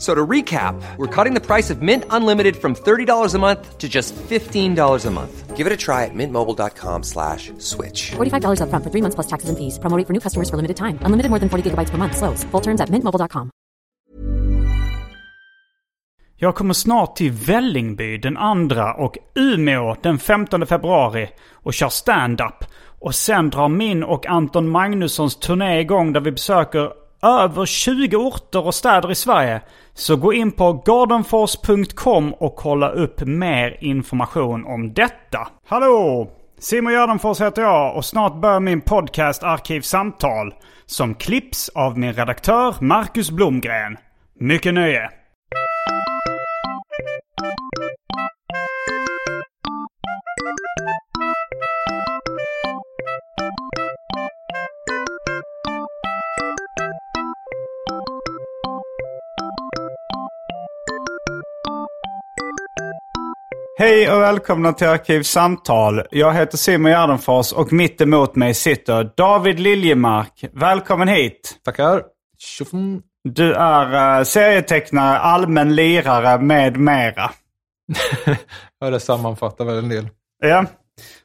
[0.00, 3.78] F- So to recap, we're cutting the price of Mint Unlimited from $30 a month
[3.78, 5.56] to just $15 a month.
[5.58, 8.12] Give it a try at mintmobile.com slash switch.
[8.16, 9.78] $45 upfront for three months plus taxes and fees.
[9.78, 10.98] Promo rate for new customers for limited time.
[11.04, 12.16] Unlimited more than 40 gigabytes per month.
[12.16, 12.44] Slows.
[12.52, 13.50] Full terms at mintmobile.com.
[16.42, 18.34] Jag kommer snart till Vällingby den
[18.68, 22.64] 2 och Umeå den 15 februari och kör stand-up.
[23.00, 26.92] Och sen drar min och Anton Magnussons turné igång där vi besöker
[27.22, 29.60] över 20 orter och städer i Sverige.
[29.94, 35.48] Så gå in på gardenfors.com och kolla upp mer information om detta.
[35.68, 36.30] Hallå!
[36.58, 40.54] Simon Gärdenfors heter jag och snart börjar min podcast Arkivsamtal.
[40.86, 43.96] Som klipps av min redaktör Marcus Blomgren.
[44.38, 45.19] Mycket nöje!
[63.80, 66.02] Hej och välkomna till Arkivsamtal.
[66.10, 70.44] Jag heter Simon Gärdenfors och mitt emot mig sitter David Liljemark.
[70.52, 71.60] Välkommen hit!
[71.64, 72.02] Tackar.
[73.24, 77.30] Du är uh, serietecknare, allmän lirare med mera.
[78.80, 80.08] Ja, det sammanfattar väl en del.
[80.42, 80.66] Ja.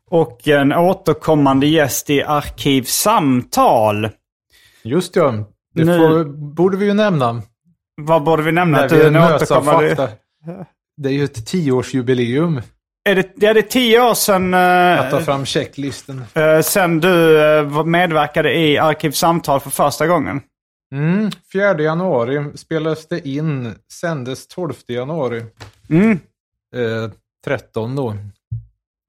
[0.10, 4.10] Och en återkommande gäst i Arkivsamtal.
[4.84, 5.34] Just ja.
[5.74, 6.24] Det Nu- får,
[6.56, 7.42] borde vi ju nämna.
[8.02, 8.78] Vad borde vi nämna?
[8.78, 9.96] När Att vi är en återkommande...
[9.96, 10.10] fakta.
[10.98, 12.62] Det är ju ett tioårsjubileum
[13.10, 16.24] Är det, ja, det är tio år sedan, uh, att ta fram checklisten.
[16.38, 20.42] uh, sedan du uh, medverkade i Arkivsamtal för första gången.
[20.94, 25.44] Mm, 4 januari spelades det in, sändes 12 januari.
[25.90, 26.12] Mm.
[26.76, 27.12] Eh,
[27.46, 28.16] 13 då.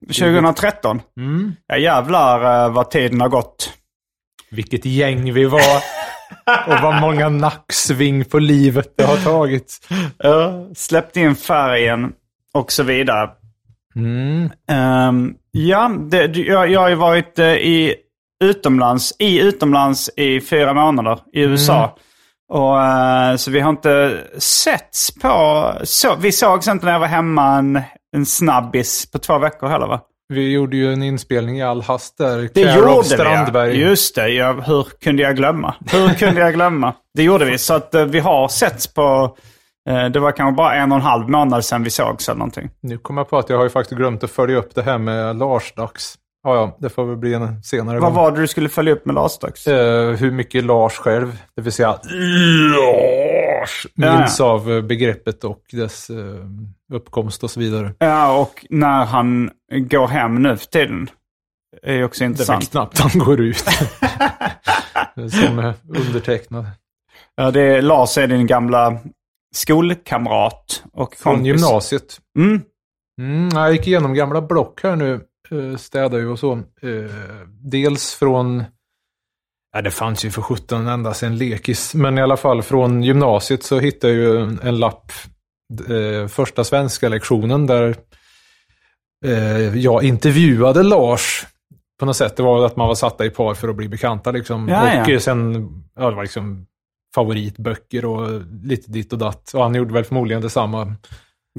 [0.07, 1.03] 2013.
[1.17, 1.53] Mm.
[1.67, 3.73] Ja jävlar uh, vad tiden har gått.
[4.51, 5.96] Vilket gäng vi var.
[6.67, 9.89] Och vad många nacksving på livet det har tagit.
[10.19, 12.13] Ja, släppt in färgen
[12.55, 13.31] och så vidare.
[13.97, 14.51] Mm.
[14.71, 17.95] Ehm, ja, det, jag, jag har ju varit eh, i
[18.45, 21.97] utomlands, i utomlands i fyra månader i USA.
[22.49, 25.73] Och, eh, så vi har inte setts på...
[25.83, 27.81] Så, vi sågs inte när jag var hemma en,
[28.17, 30.01] en snabbis på två veckor heller va?
[30.29, 32.39] Vi gjorde ju en inspelning i all hast där.
[32.55, 33.81] Det Care gjorde vi Strandberg.
[33.81, 33.89] ja.
[33.89, 35.75] Just det, ja, hur kunde jag glömma?
[35.93, 36.95] Hur kunde jag glömma?
[37.15, 39.37] Det gjorde vi, så att eh, vi har setts på...
[39.89, 42.71] eh, det var kanske bara en och en halv månad sedan vi sågs eller någonting.
[42.83, 44.99] Nu kommer jag på att jag har ju faktiskt glömt att följa upp det här
[44.99, 46.15] med Lars-dags.
[46.45, 48.23] Ja, ja, det får väl bli en senare Vad gång.
[48.23, 49.67] var det du skulle följa upp med Lars Dags?
[49.67, 51.89] Eh, hur mycket Lars själv, det vill säga
[53.67, 56.17] Lars, Ja, minns av eh, begreppet och dess eh,
[56.93, 57.95] uppkomst och så vidare.
[57.99, 61.11] Ja, och när han går hem nu för tiden.
[61.83, 62.71] är också Det är intressant.
[62.71, 63.57] knappt han går ut.
[65.33, 66.67] Som undertecknad.
[67.35, 68.99] Ja, det är, Lars är din gamla
[69.55, 71.47] skolkamrat och Från kompis.
[71.47, 72.21] gymnasiet.
[72.39, 72.61] Mm.
[73.21, 75.21] Mm, jag gick igenom gamla block här nu.
[75.51, 76.63] Eh, städar ju och så.
[77.63, 78.65] Dels från...
[79.77, 81.95] Ja, det fanns ju för 17 ända sedan lekis.
[81.95, 85.13] Men i alla fall från gymnasiet så hittade jag ju en, lapp.
[85.89, 87.97] Eh, första svenska lektionen där
[89.27, 91.47] eh, jag intervjuade Lars.
[92.01, 92.37] På något sätt.
[92.37, 94.69] Det var att man var satta i par för att bli bekanta liksom.
[94.69, 95.15] Ja, och ja.
[95.15, 96.67] eh, sen, ja det var liksom
[97.15, 99.53] favoritböcker och lite ditt och datt.
[99.55, 100.95] Och han gjorde väl förmodligen detsamma.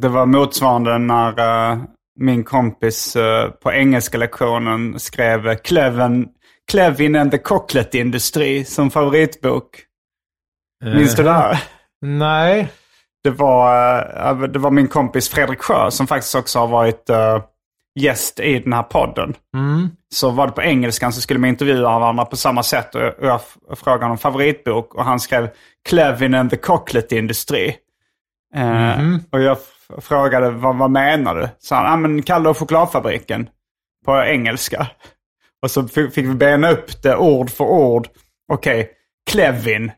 [0.02, 1.78] Det var motsvarande när eh,
[2.20, 6.28] min kompis eh, på engelska lektionen skrev Cleven,
[6.72, 9.84] Clevin and the Cocklet Industry som favoritbok.
[10.84, 11.64] Minns du det här?
[12.02, 12.70] Nej.
[13.24, 13.98] Det var,
[14.30, 17.42] eh, det var min kompis Fredrik Sjö som faktiskt också har varit eh,
[18.00, 19.36] gäst i den här podden.
[19.56, 19.90] Mm.
[20.14, 22.96] Så var det på engelskan så skulle man intervjua varandra på samma sätt.
[22.96, 23.42] Och jag,
[23.76, 25.50] frågade honom favoritbok och han skrev
[25.90, 27.74] Clevin and the Cocklet Industry.
[28.56, 29.24] Eh, Mhm.
[29.32, 29.58] Och jag
[30.02, 31.50] frågade vad, vad menar du?
[31.60, 33.50] Så han, ah, men Kalle och chokladfabriken
[34.06, 34.88] på engelska.
[35.64, 38.08] Och så fick, vi bena upp det ord för ord.
[38.54, 38.92] Okej,
[39.32, 39.92] Clevin.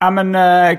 [0.00, 0.78] Ja men uh,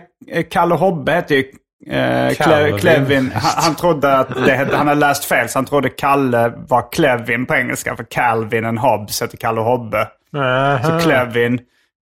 [0.49, 2.77] Kalle Hobbe hette ju uh, Calvin.
[2.77, 3.31] Clevin.
[3.35, 6.91] Han, han trodde att det hette, han hade läst fel så han trodde Kalle var
[6.91, 7.95] Clevin på engelska.
[7.95, 10.07] För Calvin and Hobbes heter Kalle Hobbe.
[10.83, 11.59] Så Clevin.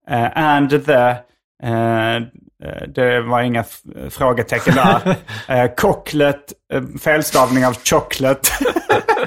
[0.10, 1.16] eh, and the...
[1.64, 2.22] eh, eh,
[2.96, 3.64] det var inga
[4.10, 5.16] frågetecken där.
[5.66, 8.50] uh, Cocklet, eh, felstavning av chocolate.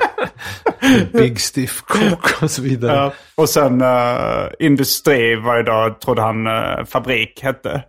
[1.13, 2.97] Big Stiff Cock och så vidare.
[2.97, 3.13] Ja.
[3.35, 7.83] Och sen uh, industri var ju då, trodde han, eh, fabrik hette.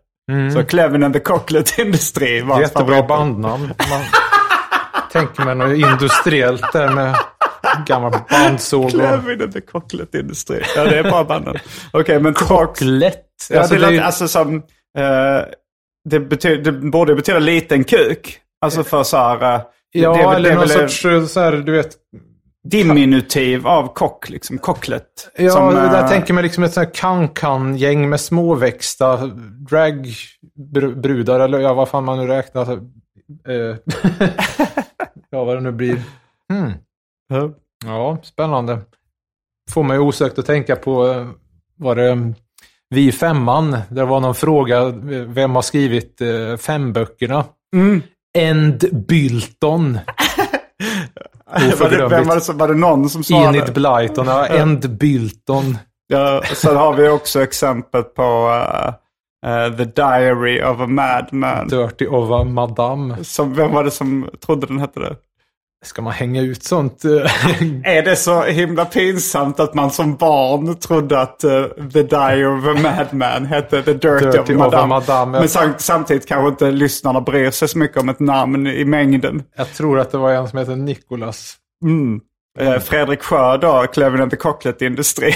[0.53, 3.07] Så Clevin and the Chocolate Industry var hans Jättebra favorit.
[3.07, 3.63] bandnamn.
[3.89, 4.01] Man
[5.11, 7.15] tänker mig något industriellt där med
[7.85, 8.89] gammal bandsåg.
[8.91, 10.61] Clevin and the Chocolate Industry.
[10.75, 11.55] Ja, det är bara banden.
[11.93, 12.81] Okej, men tillbaks.
[12.81, 13.23] Lätt.
[13.49, 14.55] Ja, Alltså, det, det är ju- alltså som...
[14.97, 15.41] eh,
[16.09, 18.37] det, betyder, det borde betyda liten kuk.
[18.61, 19.53] Alltså för så här...
[19.55, 19.61] eh,
[19.91, 21.89] Ja, det, eller det någon väl sorts så här, du vet.
[22.69, 24.57] Diminutiv av kock, liksom.
[24.57, 25.31] Kocklet.
[25.37, 29.25] Ja, som, där eh, tänker mig liksom ett sånt här kan-kan-gäng med småväxta
[29.69, 32.61] dragbrudar, eller ja, vad fan man nu räknar.
[32.61, 32.85] Alltså,
[33.47, 33.75] eh,
[35.29, 36.01] ja, vad det nu blir.
[36.53, 36.71] Hmm.
[37.29, 37.51] Ja.
[37.85, 38.79] Ja, spännande.
[39.71, 41.27] Får mig osökt att tänka på, eh,
[41.75, 42.33] var det
[42.89, 43.77] Vi femman?
[43.89, 44.85] Det var någon fråga,
[45.27, 47.45] vem har skrivit eh, femböckerna?
[47.75, 48.01] Mm.
[48.37, 49.99] End Bylton.
[51.51, 53.57] Var det, vem var, det, som- var det någon som svarade?
[53.57, 55.77] Enid Blyton, ja, End Bylton.
[56.07, 58.87] Ja, sen har vi också exempel på eh,
[59.65, 61.67] eh, The Diary of a Madman.
[61.67, 63.23] Dirty of a Madame.
[63.23, 65.15] Som, vem var det som trodde den hette det?
[65.85, 67.05] Ska man hänga ut sånt?
[67.05, 67.11] eh,
[67.97, 71.63] Är det så himla pinsamt att man som barn trodde att eh,
[71.93, 74.87] The Diary of a Madman hette The Dirty, Dirty of Madame?
[74.87, 75.39] Madame.
[75.39, 79.43] Men sam- samtidigt kanske inte lyssnarna bryr sig så mycket om ett namn i mängden.
[79.57, 81.55] Jag tror att det var en som heter Nicholas.
[81.83, 82.21] Mm.
[82.59, 85.33] Eh, Fredrik Sjö då, Clever and the Chocolate Industry.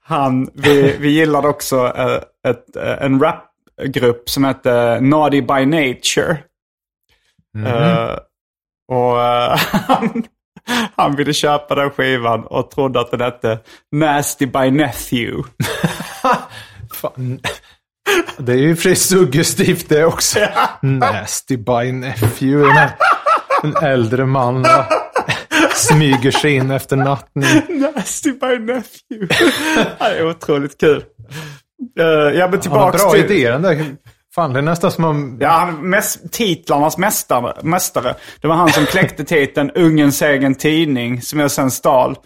[0.00, 6.38] Han, vi, vi gillade också eh, ett, eh, en rapgrupp som hette Naughty by Nature.
[7.66, 8.16] Eh,
[8.88, 10.24] och eh, han,
[10.96, 13.58] han ville köpa den skivan och trodde att den hette
[13.92, 15.42] Nasty by Nephew.
[16.94, 17.40] Fan.
[18.38, 20.38] Det är ju sig suggestivt det också.
[20.82, 22.72] Nasty by nephew.
[22.72, 22.90] Här,
[23.62, 24.66] en äldre man
[25.74, 27.80] smyger sig in efter nattning.
[27.80, 29.26] Nasty by Nephew.
[29.98, 31.04] det är otroligt kul.
[32.00, 32.04] Uh,
[32.38, 33.24] ja men tillbaks bra till...
[33.24, 33.96] idéer den där.
[34.38, 35.38] Fan, det är nästan som om...
[35.40, 38.14] Ja, han, mäs, titlarnas mästare, mästare.
[38.40, 42.16] Det var han som kläckte titeln Ungens egen tidning, som jag sen stal.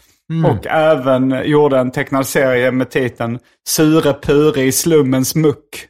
[0.46, 3.38] Och även gjorde en tecknad serie med titeln
[3.68, 5.88] Sure Pure i slummens muck.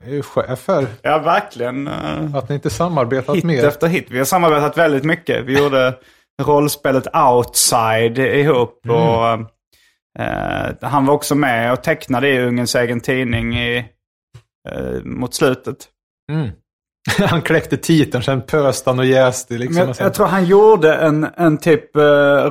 [0.00, 0.86] Jag är ju chef här.
[1.02, 1.86] Ja, verkligen.
[1.86, 3.64] eh, Att ni inte samarbetat hit mer.
[3.66, 4.06] efter hit.
[4.10, 5.44] Vi har samarbetat väldigt mycket.
[5.44, 5.94] Vi gjorde
[6.42, 8.80] rollspelet Outside ihop.
[8.88, 9.26] Och,
[10.22, 13.84] eh, han var också med och tecknade i Ungens egen tidning i,
[14.72, 15.76] eh, mot slutet.
[16.32, 16.50] Mm.
[17.28, 19.54] Han kläckte titeln, sen pöste han och jäste.
[19.54, 22.02] Liksom, Men jag, och sen- jag tror han gjorde en, en typ uh,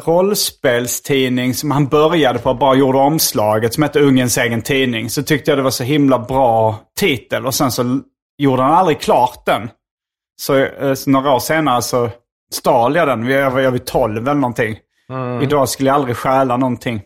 [0.05, 5.09] rollspelstidning som han började på och bara gjorde omslaget som hette Ungens egen tidning.
[5.09, 7.99] Så tyckte jag det var så himla bra titel och sen så
[8.37, 9.69] gjorde han aldrig klart den.
[10.41, 12.09] Så, eh, så några år senare så
[12.53, 13.25] stal jag den.
[13.29, 14.77] Jag var, jag var 12 eller någonting.
[15.41, 17.01] Idag skulle jag aldrig stjäla någonting.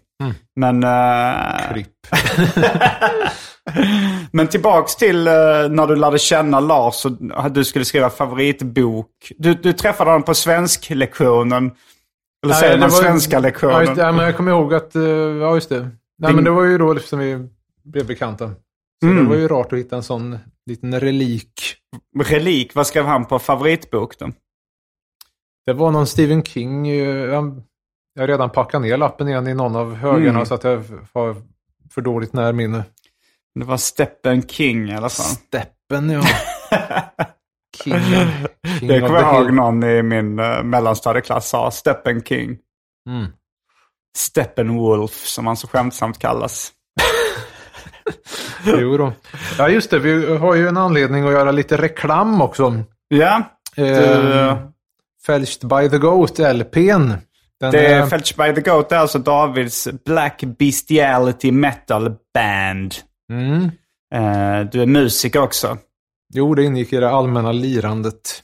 [0.56, 0.84] Men...
[0.84, 1.88] eh, Klipp.
[4.31, 5.33] men tillbaks till eh,
[5.69, 7.12] när du lärde känna Lars och
[7.51, 9.32] du skulle skriva favoritbok.
[9.38, 11.72] Du, du träffade honom på svensklektionen.
[12.44, 13.82] Eller säger man svenska Ja, lektionen?
[13.82, 14.01] just, det.
[14.01, 15.79] ja, men jag kommer ihåg att, eh, ja just det.
[15.79, 15.91] Nej,
[16.29, 17.48] Din- men det var ju då liksom vi
[17.84, 18.51] blev bekanta.
[19.01, 19.24] Så Mm.
[19.24, 21.75] det var ju rart att hitta en sån liten relik.
[22.25, 24.32] Relik, vad skrev han på favoritbok då?
[25.65, 26.88] Det var någon Stephen King.
[26.88, 27.62] eh, Jag,
[28.13, 30.46] jag har redan packat ner lappen igen i någon av högarna Mm.
[30.46, 31.36] så att jag har
[31.94, 32.84] för dåligt närminne.
[33.60, 35.25] Det var Steppen King i alla fall.
[35.25, 36.22] Steppen, ja.
[37.84, 37.94] King,
[38.80, 41.72] King of kommer jag ihåg någon i min uh, mellanstadieklass sa.
[41.72, 42.58] Steppen King.
[43.10, 43.28] Mm.
[44.18, 46.72] Steppenwolf som han så skämtsamt kallas.
[48.66, 49.13] Jo då.
[49.58, 50.00] Ja, just det.
[50.00, 52.84] Vi har ju en anledning att göra lite reklam också.
[53.08, 53.44] Ja,
[53.75, 54.58] Eh, Du-
[55.25, 57.13] Fälscht by the Goat, LPn.
[57.60, 58.92] Den det är är, Fetch by the Goat.
[58.92, 62.96] Är alltså Davids Black Bestiality Metal Band.
[63.29, 63.71] Mm,
[64.15, 65.77] Eh, du är musiker också.
[66.33, 68.43] Jo, det ingick i det allmänna lirandet.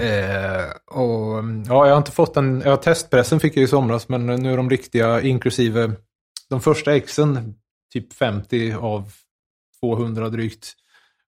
[0.00, 2.62] Eh, och, ja, jag har inte fått den.
[2.64, 5.92] Ja, testpressen fick jag i somras, men nu är de riktiga, inklusive
[6.50, 7.54] de första exen,
[7.92, 9.12] typ 50 av
[9.80, 10.72] 200 drygt,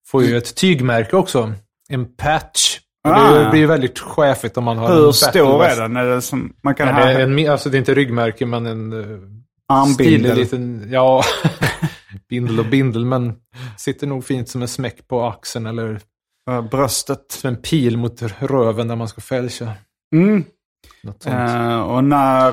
[0.07, 1.53] får ju ett tygmärke också.
[1.89, 2.79] En patch.
[3.05, 3.51] Och Det Ah.
[3.51, 5.97] blir ju väldigt chefigt om man har en Hur battle stor är den?
[5.97, 8.67] Är det som, man kan ha det är en, alltså det är inte ryggmärke, men
[8.67, 9.19] en uh,
[9.69, 9.95] armbindel?
[9.95, 11.23] stilig liten, ja,
[12.33, 13.35] bindel och bindel, men
[13.79, 16.01] sitter nog fint som en smäck på axeln eller
[16.71, 17.25] bröstet.
[17.33, 19.73] som en pil mot röven när man ska fälcha.
[20.15, 20.45] Mm.
[21.27, 22.49] Eh, och när...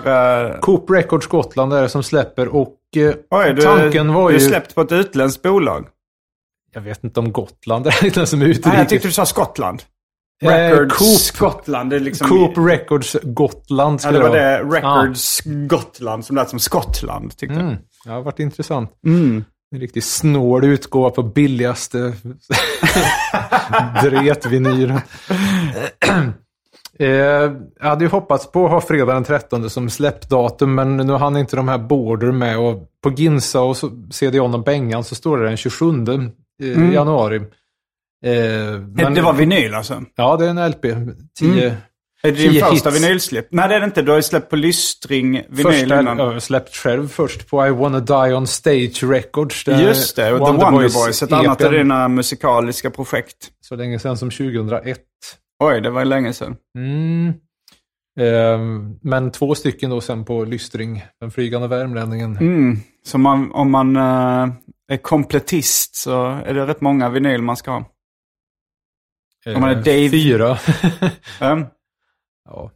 [0.52, 4.38] eh, Coop Records Gotland är det som släpper och eh, oj, du, tanken var du
[4.38, 4.44] ju...
[4.44, 5.88] är släppt på ett utländskt bolag.
[6.74, 8.66] Jag vet inte om Gotland är den som är utrikes.
[8.66, 9.84] Nej, jag tyckte du sa Skottland.
[10.44, 11.90] Eh, Records Coop- Skottland.
[11.90, 12.28] Det liksom...
[12.28, 14.64] Coop Records Gotland Ja, det var det.
[14.64, 17.62] Records Gotland som lät som Skottland, tyckte Ja.
[17.62, 17.76] Mm.
[18.06, 18.92] Det har varit intressant.
[19.06, 19.44] Mm.
[19.72, 22.14] En riktigt snål utgåva på billigaste
[24.04, 24.92] dretvinyl.
[27.00, 31.14] eh, jag hade ju hoppats på att ha fredag den 13 som släppdatum, men nu
[31.14, 32.58] hann inte de här Border med.
[32.60, 33.78] Och på Ginsa och
[34.12, 36.06] CD-ON och Bengan så står det den 27
[36.64, 37.36] eh, januari.
[38.26, 38.32] Eh,
[38.96, 40.04] men- Det var vinyl alltså?
[40.16, 40.86] Ja, det är en LP.
[41.40, 41.78] 10
[42.24, 43.04] Är det din första hits.
[43.04, 43.48] vinylsläpp?
[43.52, 44.02] Nej, det är det inte.
[44.02, 46.18] Du har ju släppt på Lystring vinyl Första, innan.
[46.18, 49.68] jag släppt själv först på I wanna die on stage records.
[49.68, 53.52] Just det, och The Wonder Boys, ett annat av dina musikaliska projekt.
[53.62, 55.00] Så länge sedan som 2001.
[55.64, 56.56] Oj, det var länge sedan.
[56.78, 57.34] Mm.
[58.20, 62.38] Ehm, men två stycken då sen på Lystring, den flygande värmlänningen.
[62.38, 62.78] Mm.
[63.06, 64.48] Så man, om man eh,
[64.92, 67.78] är kompletist så är det rätt många vinyl man ska ha.
[69.56, 70.58] om man är Ehm, Dave- Fyra.
[72.50, 72.72] Ja,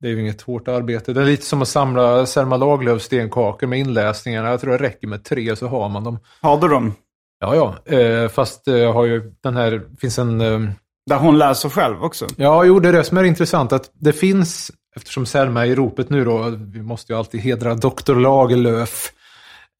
[0.00, 1.12] det är ju inget hårt arbete.
[1.12, 4.48] Det är lite som att samla Selma Lagerlöfs stenkakor med inläsningarna.
[4.50, 6.18] Jag tror det räcker med tre så har man dem.
[6.40, 6.94] Har du dem?
[7.40, 7.54] Ja,
[7.86, 7.94] ja.
[7.96, 10.40] Eh, fast eh, jag har ju den här, finns en...
[10.40, 10.70] ehm,
[11.06, 12.26] Där hon läser själv också?
[12.36, 13.72] Ja, jo, det är det som är intressant.
[13.72, 17.74] Att det finns, eftersom Selma är i ropet nu då, vi måste ju alltid hedra
[17.74, 18.14] Dr.
[18.14, 19.12] Lagerlöf.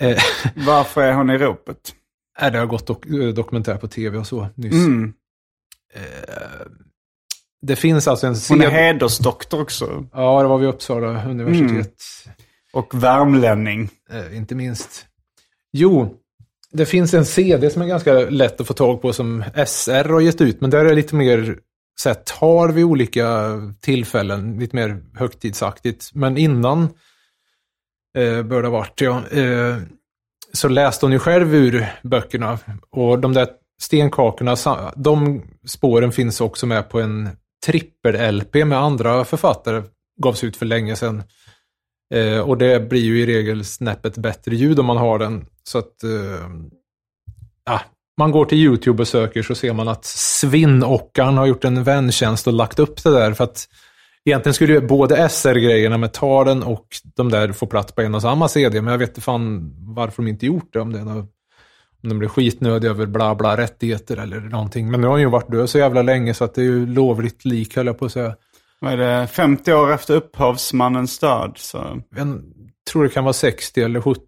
[0.03, 0.19] Eh,
[0.67, 1.95] Varför är hon i ropet?
[2.53, 4.73] det har gått dok eh, dokumentär på tv och så nyss.
[4.87, 5.13] Mm.
[7.63, 10.07] Det finns alltså en Hon är hedersdoktor också.
[10.13, 11.95] Ja, det var vid Uppsala universitet.
[12.73, 13.91] Och värmlänning.
[14.11, 15.07] Eh, inte minst.
[15.73, 16.15] Jo,
[16.73, 20.21] det finns en CD som är ganska lätt att få tag på som SR har
[20.21, 20.61] gett ut.
[20.61, 21.59] Men där är det lite mer
[22.01, 24.59] så här, tar vid olika tillfällen.
[24.59, 26.11] Lite mer högtidsaktigt.
[26.15, 26.83] Men innan
[28.17, 29.29] eh, bör det ha varit, ja.
[29.29, 29.77] Eh,
[30.53, 32.59] så läste hon ju själv ur böckerna.
[32.91, 33.49] Och de där
[33.81, 34.57] stenkakorna,
[34.97, 37.29] de spåren finns också med på en
[37.67, 39.83] trippel-LP med andra författare.
[40.23, 41.23] Gavs ut för länge sedan.
[42.15, 45.47] Eh, och det blir ju i regel snäppet bättre ljud om man har den.
[45.65, 46.49] Så att eh,
[47.65, 47.81] ja,
[48.19, 52.47] man går till YouTube och söker så ser man att Svinnockan har gjort en väntjänst
[52.47, 53.33] och lagt upp det där.
[53.33, 53.69] För att
[54.25, 56.87] egentligen skulle ju både SR-grejerna med talen och
[57.17, 58.83] de där få plats på en och samma CD.
[58.83, 60.81] Men jag vet inte fan varför de inte gjort det.
[60.81, 61.31] Om det är något,
[62.03, 64.91] om de blir skitnödiga över bla bla rättigheter eller någonting.
[64.91, 66.87] Men nu har han ju varit död så jävla länge så att det är ju
[66.87, 68.35] lovligt lik höll jag på att säga.
[68.81, 69.27] Vad är det?
[69.27, 71.53] 50 år efter upphovsmannens död.
[71.57, 72.01] Så.
[72.17, 72.41] Jag
[72.91, 74.21] tror det kan vara 60 eller 70.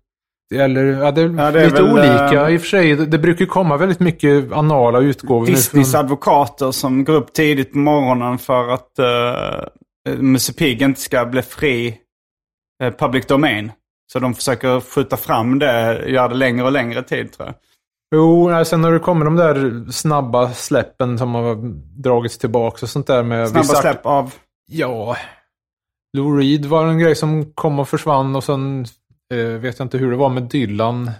[0.54, 2.96] Eller, ja, det är, Ja, det är lite väl, olika eh, i och för sig.
[2.96, 5.46] Det, det brukar komma väldigt mycket anala utgåvor.
[5.46, 8.90] Disneys från- advokater som går upp tidigt på morgonen för att
[10.08, 11.98] uh, Musse Pigg inte ska bli fri
[12.82, 13.72] eh, public domain.
[14.12, 17.54] Så de försöker skjuta fram det, göra det längre och längre tid tror jag.
[18.14, 21.54] Jo, sen när det kommer de där snabba släppen som har
[22.02, 23.48] dragits tillbaka och sånt där med...
[23.48, 24.34] Snabba vissa- släpp av...
[24.72, 25.16] Ja.
[26.16, 28.86] Lou Reed var en grej som kom och försvann och sen
[29.34, 31.10] eh, vet jag inte hur det var med Dylan.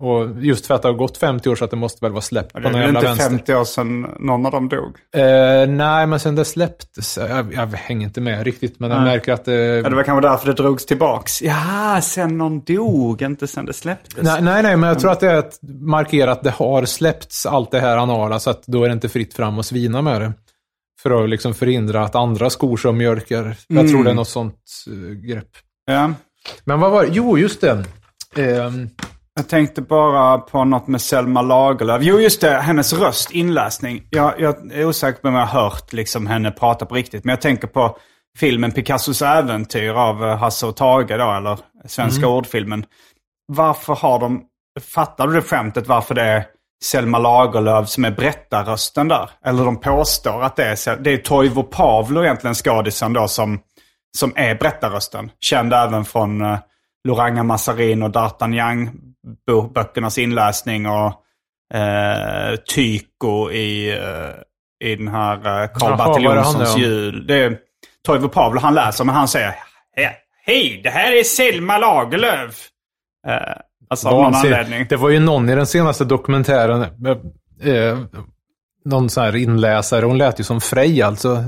[0.00, 2.22] Och just för att det har gått 50 år så att det måste väl vara
[2.22, 3.30] släppt på Det är någon väl jävla inte vänster.
[3.30, 4.96] 50 år sedan någon av dem dog.
[5.16, 7.16] Eh, nej, men sen det släpptes.
[7.16, 9.54] Jag, jag hänger inte med riktigt, men jag märker att det...
[9.54, 11.42] Ja, det var kanske därför det drogs tillbaks.
[11.42, 14.24] Ja, sen någon dog, inte sen det släpptes.
[14.24, 17.46] Nej, nej, nej, men jag tror att det är att markera att det har släppts
[17.46, 20.20] allt det här anala, så att då är det inte fritt fram att svina med
[20.20, 20.32] det.
[21.02, 23.56] För att liksom förhindra att andra skor som mjölkar.
[23.68, 25.50] Jag tror det är något sånt eh, grepp.
[25.86, 26.12] Ja.
[26.64, 27.08] Men vad var det?
[27.12, 27.84] Jo, just det.
[28.36, 28.88] Ehm,
[29.34, 32.02] Jag tänkte bara på något med Selma Lagerlöf.
[32.02, 32.50] Jo, just det.
[32.54, 34.02] Hennes röst, inläsning.
[34.10, 37.24] Jag, jag är osäker på om jag har hört liksom, henne prata på riktigt.
[37.24, 37.96] Men jag tänker på
[38.38, 42.84] filmen Picassos äventyr av eh, Hasse och Tage då, eller svenska ordfilmen.
[43.46, 44.42] Varför har de...
[44.94, 46.44] Fattar du det skämtet varför det är
[46.84, 49.30] Selma Lagerlöf som är berättarrösten där?
[49.44, 50.96] Eller de påstår att det är...
[50.96, 53.60] Det är Toivo Pavlo egentligen, skådisen då, som,
[54.18, 55.30] som är berättarrösten.
[55.40, 56.58] Känd även från uh,
[57.08, 58.90] Loranga Massarin och D'Artagnan
[59.74, 61.12] böckernas inläsning och
[61.74, 67.26] eh, Tycho i, eh, i den här eh, Karl Bertil det han Jonssons jul.
[67.26, 67.58] Det är
[68.06, 69.48] Toivo Pavlo han läser, men han säger
[69.96, 70.10] "He-
[70.46, 72.68] Hej, det här är Selma Lagerlöf.
[73.28, 73.34] Eh,
[73.90, 74.86] alltså av någon anledning.
[74.88, 77.98] Det var ju någon i den senaste dokumentären, eh, eh,
[78.84, 81.44] någon sån här inläsare, hon lät ju som Frej alltså.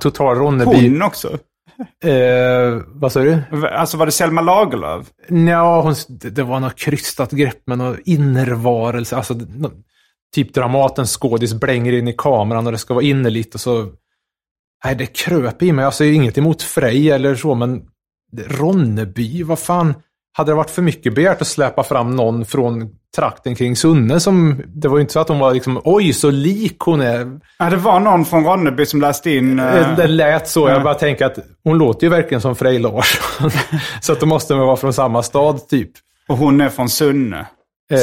[0.00, 0.88] Total Ronneby.
[0.88, 1.38] Hon också.
[2.04, 3.42] Eh, vad sa du?
[3.72, 5.06] Alltså var det Selma Lagerlöf?
[5.28, 9.16] Nja, hon, det var något krystat grepp med någon innervarelse.
[9.16, 9.34] Alltså,
[10.34, 13.92] typ Dramatens skådis blänger in i kameran och det ska vara innerligt och så...
[14.84, 15.84] Nej, det kröp i mig.
[15.84, 17.82] Alltså, inget emot Frej eller så, men
[18.36, 19.94] Ronneby, vad fan.
[20.38, 24.62] Hade det varit för mycket begärt att släppa fram någon från trakten kring Sunne som...
[24.66, 27.40] Det var ju inte så att hon var liksom, oj så lik hon är.
[27.58, 29.58] Ja, det var någon från Ronneby som läste in...
[29.58, 30.68] eh, Det lät så.
[30.68, 33.50] Jag bara tänker att hon låter ju verkligen som Frej Larsson.
[34.00, 35.90] så att då måste de vara från samma stad typ.
[36.28, 37.46] och hon är från Sunne.
[37.92, 37.98] Eh,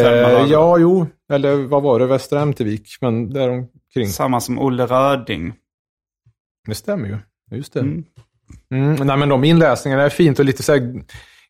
[0.52, 1.08] ja, jo.
[1.34, 2.06] Eller vad var det?
[2.06, 2.98] Västra Ämtervik.
[3.02, 4.08] Men däromkring.
[4.08, 5.54] Samma som Olle Röding.
[6.68, 7.18] Det stämmer ju.
[7.58, 7.80] Just det.
[7.80, 8.04] Mm.
[8.72, 9.08] Mm.
[9.08, 10.94] nej, men de inläsningarna är fint och lite så här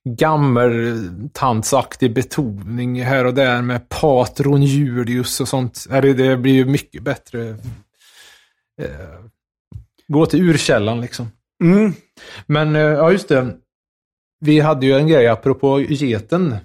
[0.06, 5.86] gammeltantsaktig betoning här och där med patron Julius och sånt.
[5.90, 7.50] Det blir ju mycket bättre.
[8.82, 9.20] Eh,
[10.08, 11.32] gå till urkällan liksom.
[11.64, 11.94] Mm.
[12.46, 13.56] Men eh, ja, just det.
[14.40, 16.56] Vi hade ju en grej apropå geten.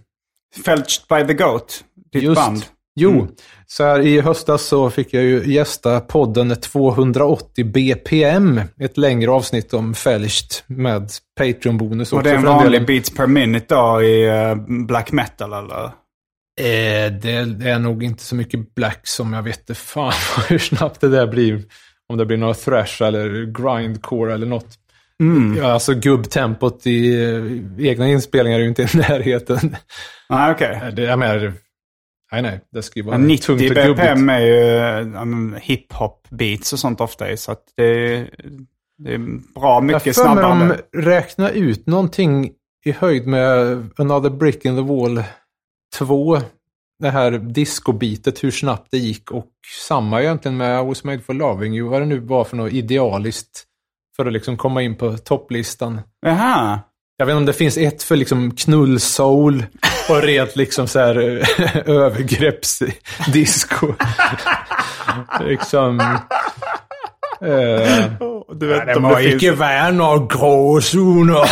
[0.64, 1.84] Felched by the Goat.
[2.12, 2.40] Ditt Just.
[2.40, 2.64] band.
[2.96, 3.28] Jo, Mm.
[3.66, 8.60] så här i höstas så fick jag ju gästa podden 280 BPM.
[8.80, 13.74] Ett längre avsnitt om Felched med Patreon-bonus Och det är en vanlig beats per minute
[13.74, 14.54] då i eh,
[14.86, 15.84] black metal eller?
[16.60, 17.30] Eh, det
[17.70, 20.12] är nog inte så mycket black som jag vet fan
[20.48, 21.62] hur snabbt det där blir.
[22.08, 24.68] Om det blir några thrash eller grindcore eller något.
[25.20, 25.56] Mm.
[25.56, 29.76] Ja, alltså gubbtempot i eh, egna inspelningar är ju inte i närheten.
[30.30, 30.80] Nej, okej.
[30.82, 31.52] Eh, Det, jag menar,
[32.32, 33.96] nej nej, det ska ju vara Men 90 tungt och gubbigt.
[33.96, 34.52] BPM är ju
[35.14, 37.36] ja, men hiphop beats och sånt ofta.
[37.36, 37.84] Så att det,
[38.16, 38.30] är-
[38.98, 39.18] det är
[39.60, 40.62] bra mycket jag för mig snabbare.
[40.62, 42.52] än de räkna ut någonting
[42.84, 45.22] i höjd med Another Brick in the Wall
[45.98, 46.38] 2.
[46.98, 49.30] Det här discobitet, hur snabbt det gick.
[49.30, 49.46] Och
[49.88, 52.72] samma egentligen med I was made for loving you, vad det nu var för något
[52.72, 53.64] idealiskt.
[54.16, 56.00] För att liksom komma in på topplistan.
[56.26, 56.80] Jaha.
[57.20, 59.64] Jag vet inte om det finns ett för liksom knullsoul
[60.08, 61.18] och rent liksom så här
[61.90, 63.86] övergreppsdisco.
[65.40, 66.00] liksom...
[66.00, 66.20] Eh,
[68.54, 69.34] Du vet det om må det finns...
[69.42, 71.44] ikke være noen gråzoner.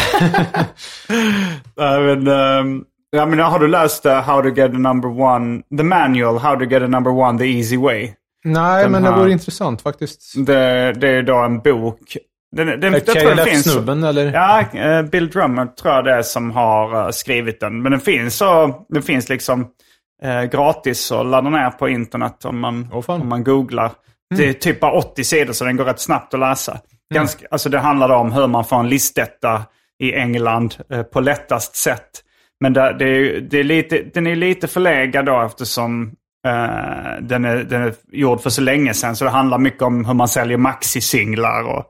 [1.79, 5.62] Nej, men, ehm, ja, men har du läst uh, How to get a number one,
[5.77, 8.11] the manual How to get a number one the easy way?
[8.45, 10.47] Nej, Den men det här- vore intressant faktiskt.
[10.47, 12.16] Det, det är då en bok.
[12.57, 13.65] Den, den, jag tror den finns.
[13.65, 14.33] KLF-snubben eller?
[14.33, 17.83] Ja, eh, Bill Drummer tror jag det är som har eh, skrivit den.
[17.83, 19.67] Men den finns, så, den finns liksom
[20.23, 22.75] eh, gratis att ladda ner på internet om man.
[22.75, 23.03] Mm.
[23.07, 23.91] om man googlar.
[24.37, 26.81] Det är typ bara 80 sidor så den går rätt snabbt att läsa.
[27.15, 29.63] Ganska, alltså det handlar om hur man får en listetta
[29.99, 32.25] i England eh, på lättast sätt.
[32.61, 36.03] Men det, det det är lite, den är lite förlegad då eftersom
[36.47, 39.17] eh, den, är, den är gjord för så länge sedan.
[39.17, 41.85] Så det handlar mycket om hur man säljer maxi-singlar och,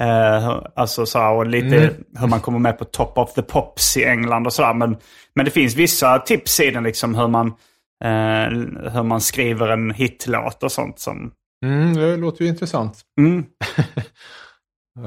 [0.00, 1.94] eh, alltså så här, och lite Mm.
[2.18, 4.74] hur man kommer med på Top of the Pops i England och sådär.
[4.74, 4.96] Men,
[5.34, 7.46] men det finns vissa tips i den liksom hur man,
[8.04, 10.98] eh, hur man skriver en hitlåt och sånt.
[10.98, 11.30] Som,
[11.64, 13.00] Mm, det låter ju intressant.
[13.20, 13.44] mm.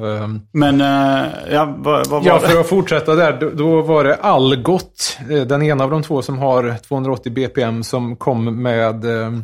[0.03, 2.47] Ehm, Men eh, ja, vad, vad var ja, det?
[2.47, 3.37] för att fortsätta där.
[3.39, 7.83] Då, då var det Algot, eh, den ena av de två som har 280 BPM,
[7.83, 9.43] som kom med ehm,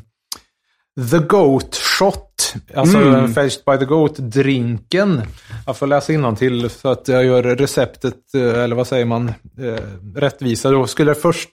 [1.12, 2.26] The Goat Shot.
[2.76, 3.34] Alltså Mm.
[3.34, 5.22] Fetched by the Goat-drinken.
[5.66, 9.28] Jag får läsa till så att jag gör receptet, eh, eller vad säger man,
[9.60, 9.76] eh,
[10.16, 10.72] rättvisa.
[10.72, 11.52] Då skulle först,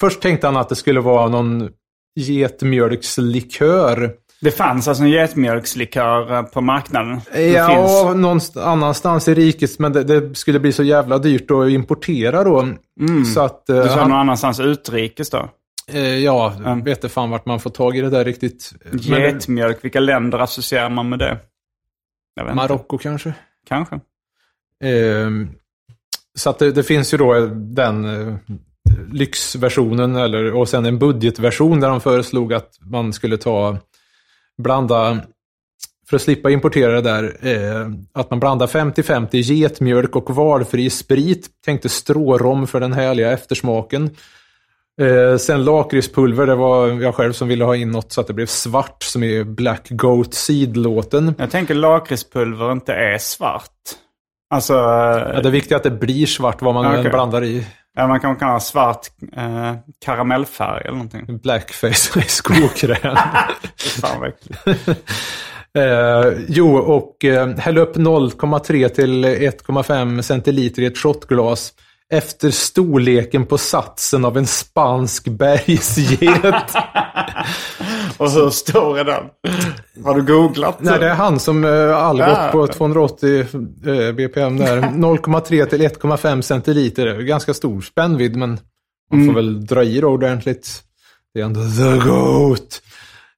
[0.00, 1.68] först tänkte han att det skulle vara någon
[2.16, 4.10] getmjölkslikör.
[4.40, 7.20] Det fanns alltså en getmjölkslikör eh, på marknaden.
[7.54, 8.22] Ja, finns.
[8.22, 12.68] någon annanstans i riket, men det, det skulle bli så jävla dyrt att importera då.
[13.34, 15.48] Så att, Du sa han, någon annanstans utrikes då?
[15.92, 16.84] Eh, ja, Mm.
[16.84, 18.72] vet inte fan vart man får tag i det där riktigt.
[18.92, 21.38] Getmjölk, vilka länder associerar man med det?
[22.54, 23.34] Marocko kanske.
[23.68, 23.94] Kanske.
[24.84, 25.30] Eh,
[26.34, 28.34] så att det, det finns ju då den eh,
[29.12, 33.78] lyxversionen eller, och sen en budgetversion där de föreslog att man skulle ta,
[34.62, 35.20] blanda,
[36.08, 41.48] för att slippa importera det där, eh, att man blandar 50-50 getmjölk och valfri sprit.
[41.64, 44.10] Tänkte strårom för den härliga eftersmaken.
[45.00, 48.32] Eh, sen lakritspulver, det var jag själv som ville ha in något så att det
[48.32, 51.34] blev svart som i Black Goat Seed-låten.
[51.38, 53.70] Jag tänker lakritspulver inte är svart.
[54.50, 57.66] Alltså, Ja, det viktiga är att det blir svart vad man än blandar i.
[57.96, 59.06] ja, man kan, kan ha svart
[59.36, 61.38] eh, karamellfärg eller någonting.
[61.38, 63.16] Blackface i skokräm.
[64.00, 64.32] Fan vad
[65.84, 71.72] eh, jo, och eh, häll upp 0,3 till 1,5 centiliter i ett shotglas.
[72.12, 76.74] Efter storleken på satsen av en spansk bergsget.
[78.18, 79.24] Och hur stor är den?
[80.04, 80.80] Har du googlat?
[80.80, 84.80] Nej, det är han som uh, Algot på 280 eh, bpm där.
[84.80, 87.06] 0,3 till 1,5 centiliter.
[87.06, 88.58] Det Ganska stor spännvidd, men
[89.12, 90.82] man får väl dra i då ordentligt.
[91.34, 92.82] Det är ändå the goat.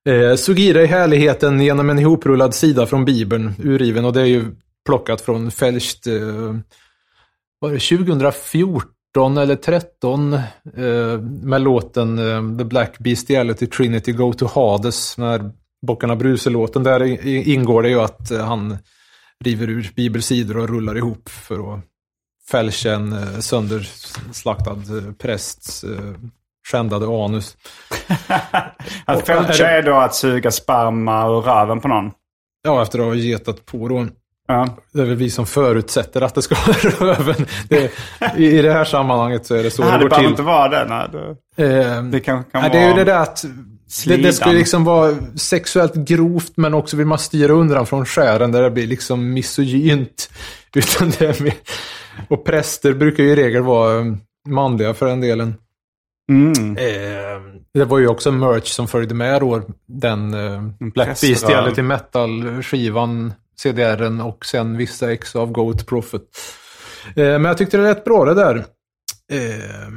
[0.09, 4.05] Eh, Sugira i härligheten genom en ihoprullad sida från Bibeln, urriven.
[4.05, 4.45] Och det är ju
[4.87, 6.55] plockat från Fälscht, eh,
[7.61, 10.43] var det 2014 eller 13 eh,
[11.43, 15.17] med låten eh, The Black Bestiality Trinity Go to Hades.
[15.17, 15.51] Den här
[15.87, 16.83] Bockarna Bruse-låten.
[16.83, 18.79] Där ingår det ju att eh, han
[19.45, 21.81] river ur bibelsidor och rullar ihop för att
[22.51, 26.15] fälscha en eh, sönderslaktad eh, prästs eh,
[26.69, 27.57] skändade anus.
[29.05, 32.11] Att fältcha är då att suga sperma ur röven på någon.
[32.63, 34.07] Ja, efter att ha getat på då.
[34.49, 34.69] Ja.
[34.93, 36.77] Det är väl vi som förutsätter att det ska vara
[37.17, 37.47] röven.
[37.69, 37.93] Det,
[38.37, 40.31] i, I det här sammanhanget så är det så det det går behöver till.
[40.31, 40.87] inte vara det.
[40.89, 42.73] Nej, det, Eh, det kan, kan nej, vara...
[42.73, 43.45] det är ju det där att
[44.07, 48.53] det, det ska liksom vara sexuellt grovt men också vill man styra undan från skären
[48.53, 50.31] där det blir liksom misogynt.
[50.77, 51.55] Utan det mer,
[52.29, 54.05] och präster brukar ju i regel vara eh,
[54.49, 55.55] manliga för den delen.
[56.31, 56.77] Mm.
[56.77, 57.43] Eh,
[57.75, 59.63] det var ju också merch som följde med då.
[59.87, 61.31] Den eh, Black präströr.
[61.31, 66.23] Bestiality Metal-skivan, CDRen och sen vissa ex av Goat Prophet.
[67.17, 68.57] Eh, men jag tyckte det lät bra det där.
[69.33, 69.89] Eh,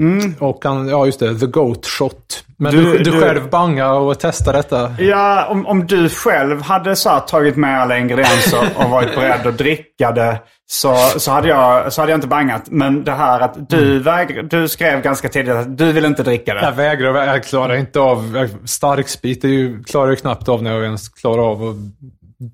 [0.00, 0.34] Mm.
[0.38, 2.44] och han, ja just det, The Goat Shot.
[2.58, 4.94] Men Du- du, du, du- själv banga och testa detta.
[4.98, 9.46] Ja, om, om du själv hade så här, tagit med alla ingredienser och varit beredd
[9.46, 12.62] att dricka det så, så, hade jag, så hade jag inte bangat.
[12.66, 16.54] Men det här att du, vägr, du skrev ganska tidigt att du vill inte dricka
[16.54, 16.60] det.
[16.60, 20.84] Jag vägrar, jag klarar inte av, starksprit är ju, klarar jag knappt av när jag
[20.84, 21.76] ens klarar av att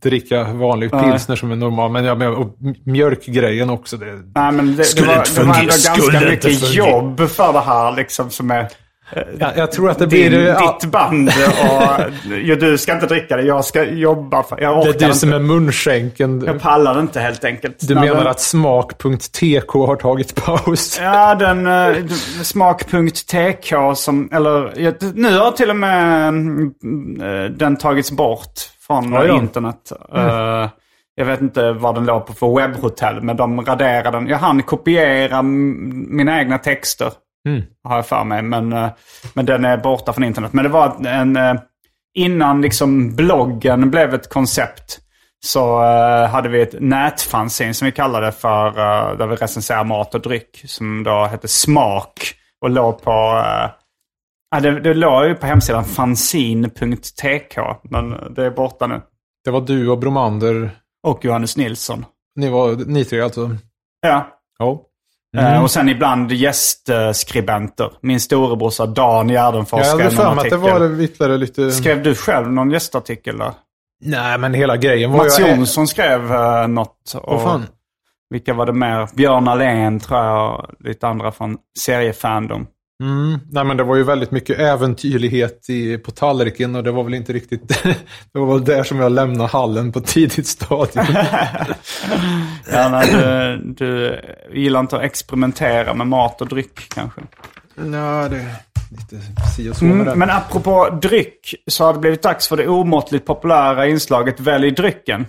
[0.02, 1.10] dricka vanlig Nej.
[1.10, 1.90] pilsner som är normal.
[1.90, 3.96] Men jag menar, och mjölkgrejen också.
[3.96, 6.60] Det, Nej, men det, det, Skulle var, inte det var ändå fungera, ganska skulle mycket
[6.60, 6.88] fungera.
[6.88, 8.68] jobb för det här liksom som är
[9.38, 10.46] jag, jag tror att det din, blir...
[10.46, 11.28] ja, ditt band.
[11.28, 15.08] Och, ja, du ska inte dricka det, jag ska jobba för Jag det orkar är
[15.08, 16.42] du som är munskänken.
[16.46, 17.88] Jag pallar inte helt enkelt.
[17.88, 20.98] Du menar den- att smak.tk har tagit paus?
[21.02, 22.06] Ja, den uh,
[22.42, 29.24] smak.tk som, eller ja, nu har till och med eh, den tagits bort från Ja,
[29.24, 29.36] ja.
[29.36, 29.92] internet.
[30.14, 30.68] Eh,
[31.14, 34.26] jag vet inte vad den låg på för webbhotell, men de raderade den.
[34.26, 37.12] Jag hann kopiera mina egna texter,
[37.84, 38.42] har jag för mig.
[38.42, 38.88] Men, eh,
[39.34, 40.52] men den är borta från internet.
[40.52, 41.54] Men det var en, eh,
[42.14, 45.00] innan liksom bloggen blev ett koncept.
[45.44, 45.82] Så
[46.26, 48.70] hade vi ett nätfanzine som vi kallade för,
[49.16, 50.62] där vi recenserar mat och dryck.
[50.66, 52.12] Som då hette Smak.
[52.60, 53.42] Och låg på,
[54.54, 57.58] ja, det, det låg ju på hemsidan fanzine.tk.
[57.82, 59.00] Men det är borta nu.
[59.44, 60.70] Det var du och Bromander.
[61.06, 62.04] Och Johannes Nilsson.
[62.36, 63.50] Ni var ni tre alltså?
[64.00, 64.26] Ja.
[64.58, 64.82] Ja.
[65.36, 67.90] Eh, Och sen ibland gästskribenter.
[68.00, 70.80] Min storebrorsa Dan Gärdenfors Jag skrev någon mig att det artikel.
[70.90, 71.70] var ytterligare lite...
[71.72, 73.52] Skrev du själv någon gästartikel där?
[74.00, 75.46] Nej, men hela grejen var Mats ju...
[75.46, 77.14] Jonsson skrev uh, något.
[77.22, 77.66] Vad fan?
[78.30, 79.08] Vilka var det mer?
[79.14, 82.66] Björn Ahlén tror jag och lite andra från seriefandom.
[83.02, 83.38] Mm.
[83.50, 87.14] Nej, men det var ju väldigt mycket äventyrlighet i, på tallriken och det var väl
[87.14, 87.68] inte riktigt...
[88.32, 91.06] det var väl där som jag lämnade hallen på tidigt stadium.
[92.72, 94.20] Ja, nej, du, du
[94.52, 97.20] gillar inte att experimentera med mat och dryck kanske.
[97.74, 98.54] Nej, det är
[98.90, 99.16] lite
[99.56, 100.12] si och så med det.
[100.12, 104.70] Mm, men apropå dryck så har det blivit dags för det omåttligt populära inslaget Välj
[104.70, 105.26] drycken.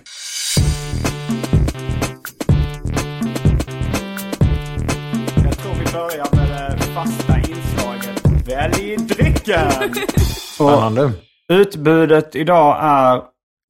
[8.56, 9.66] Inslaget Välj drycken!
[10.58, 11.12] Och Spännande.
[11.52, 13.22] utbudet idag är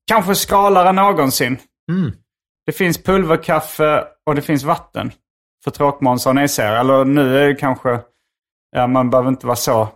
[0.09, 1.59] kanske skralare än någonsin.
[2.67, 5.13] Det finns pulverkaffe och det finns vatten.
[5.65, 6.81] För tråkmånsar och nejsägare.
[6.81, 8.01] Eller nu är det kanske...
[8.77, 9.89] Ja, man behöver inte vara så...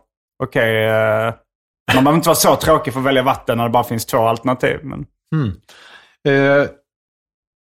[0.42, 0.85] Okej.
[0.85, 1.35] eh,
[1.94, 4.18] man behöver inte vara så tråkig för att välja vatten när det bara finns två
[4.18, 4.81] alternativ.
[4.83, 5.07] Men...
[6.29, 6.68] Eh,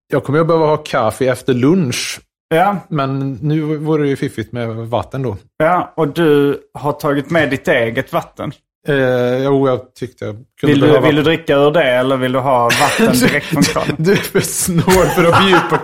[0.07, 2.19] jag kommer att behöva ha kaffe efter lunch.
[2.49, 5.37] Ja, Men nu vore det ju fiffigt med vatten då.
[5.57, 8.51] ja, och du har tagit med ditt eget vatten.
[8.87, 11.07] Eh, jo, jag tyckte jag kunde Vill du, behöva...
[11.07, 13.95] vill du dricka ur det eller vill du ha vatten direkt från kranen?
[13.97, 15.77] Du är för snål för att bjuda på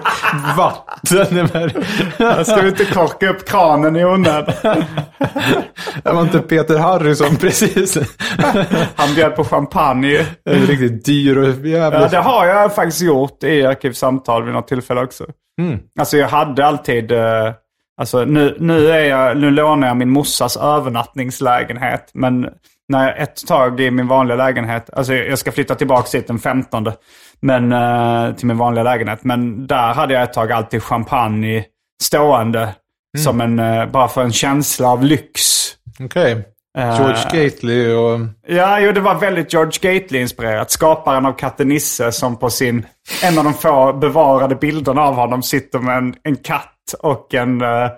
[0.57, 1.49] vatten.
[1.53, 4.53] Men Ska vi inte korka upp kranen i onödan?
[6.03, 7.97] Det var inte Peter Harrison precis.
[8.95, 10.25] Han bjöd på champagne.
[10.45, 12.01] Det är riktigt dyr och jävligt.
[12.01, 15.25] Ja, det har jag faktiskt gjort i Arkivsamtal vid något tillfälle också.
[15.99, 17.11] Alltså jag hade alltid...
[17.11, 17.51] eh,
[17.97, 22.09] alltså nu, nu, är jag, nu lånar jag min morsas övernattningslägenhet.
[22.13, 22.47] Men
[22.91, 26.39] när jag ett tag i min vanliga lägenhet, alltså jag ska flytta tillbaka dit den
[26.39, 26.91] 15.
[27.39, 29.23] Men, eh, till min vanliga lägenhet.
[29.23, 31.65] Men där hade jag ett tag alltid champagne
[32.03, 32.75] stående.
[33.17, 35.41] Som en, eh, bara för en känsla av lyx.
[35.99, 36.45] Okej.
[36.77, 38.19] Eh, George Gately och...
[38.47, 40.71] Ja, jo, det var väldigt George Gately-inspirerat.
[40.71, 42.85] Skaparen av katten Nisse som på sin,
[43.23, 47.61] en av de få bevarade bilderna av honom sitter med en, en katt och en
[47.61, 47.89] eh,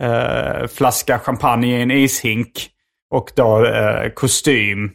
[0.00, 2.70] eh, flaska champagne i en ishink.
[3.10, 4.90] Och då eh, kostym.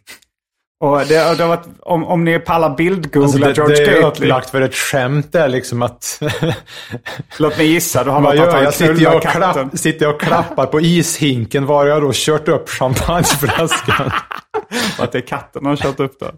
[0.79, 4.01] Och det, och det varit, om, om ni pallar bildgoogla Alltså det, George det är
[4.01, 4.25] Gately.
[4.25, 6.21] upplagt för ett skämt där liksom att...
[7.39, 8.73] Låt mig gissa, du har att gör jag?
[8.73, 12.69] Sitter jag, och klapp, sitter jag och klappar på ishinken var jag då kört upp
[12.69, 14.11] champagneflaskan.
[14.99, 16.33] att det är katten han har kört upp där.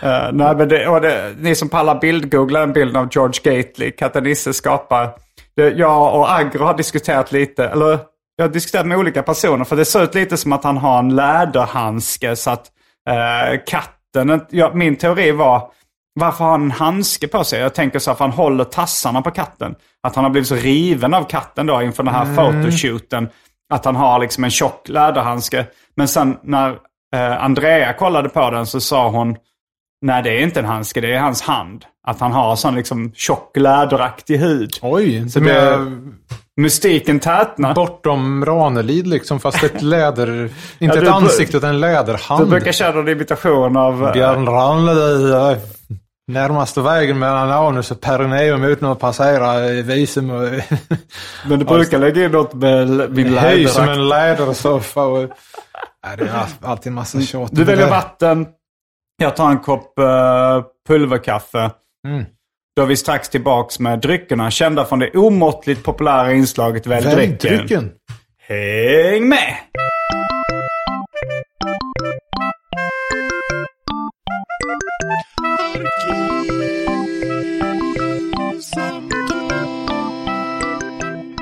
[0.00, 4.24] Eh, nej, men det, det, ni som pallar bildgoogla den bilden av George Gately, katten
[4.24, 5.10] Nisse skapar.
[5.56, 7.98] Det, jag och Agro har diskuterat lite, eller
[8.42, 10.98] jag har diskuterat med olika personer, för det ser ut lite som att han har
[10.98, 12.66] en läderhandske så att
[13.08, 15.70] eh, katten, ja, min teori var,
[16.20, 17.60] varför har han en handske på sig?
[17.60, 19.74] Jag tänker så att han håller tassarna på katten.
[20.02, 23.28] Att han har blivit så riven av katten då inför den här fotoshooten.
[23.74, 25.66] Att han har liksom en tjock läderhandske.
[25.96, 26.70] Men sen när
[27.14, 29.36] eh, Andrea kollade på den så sa hon
[30.04, 31.84] Nej, det är inte en handske, det är hans hand.
[32.06, 34.78] Att han har sån liksom tjock läderaktig hud.
[34.82, 36.12] Oj, Så så det- med
[36.60, 37.74] Mystiken tätnar.
[37.74, 40.42] bortom Ranelid liksom, fast ett läder...
[40.42, 42.48] Inte Ja, ett du- ansikte utan en Du läderhand.
[42.50, 44.06] brukar köra en imitation av...
[44.06, 45.58] eh, Björn Ranelid, eh,
[46.32, 50.42] närmaste vägen mellan anus och perineum utan att passera eh, visum och...
[51.46, 55.18] Men du brukar lägga in något med min Höj som en lädersoffa och...
[56.06, 57.48] Nej, det är all- alltid en massa tjat.
[57.52, 58.46] Du väljer vatten.
[59.22, 60.04] Jag tar en kopp uh,
[60.88, 61.70] pulverkaffe.
[62.08, 62.24] Mm.
[62.76, 67.38] Då är vi strax tillbaks med dryckerna kända från det omåttligt populära inslaget Välj drycken.
[67.40, 67.90] Väldrycken.
[68.48, 69.56] Häng med!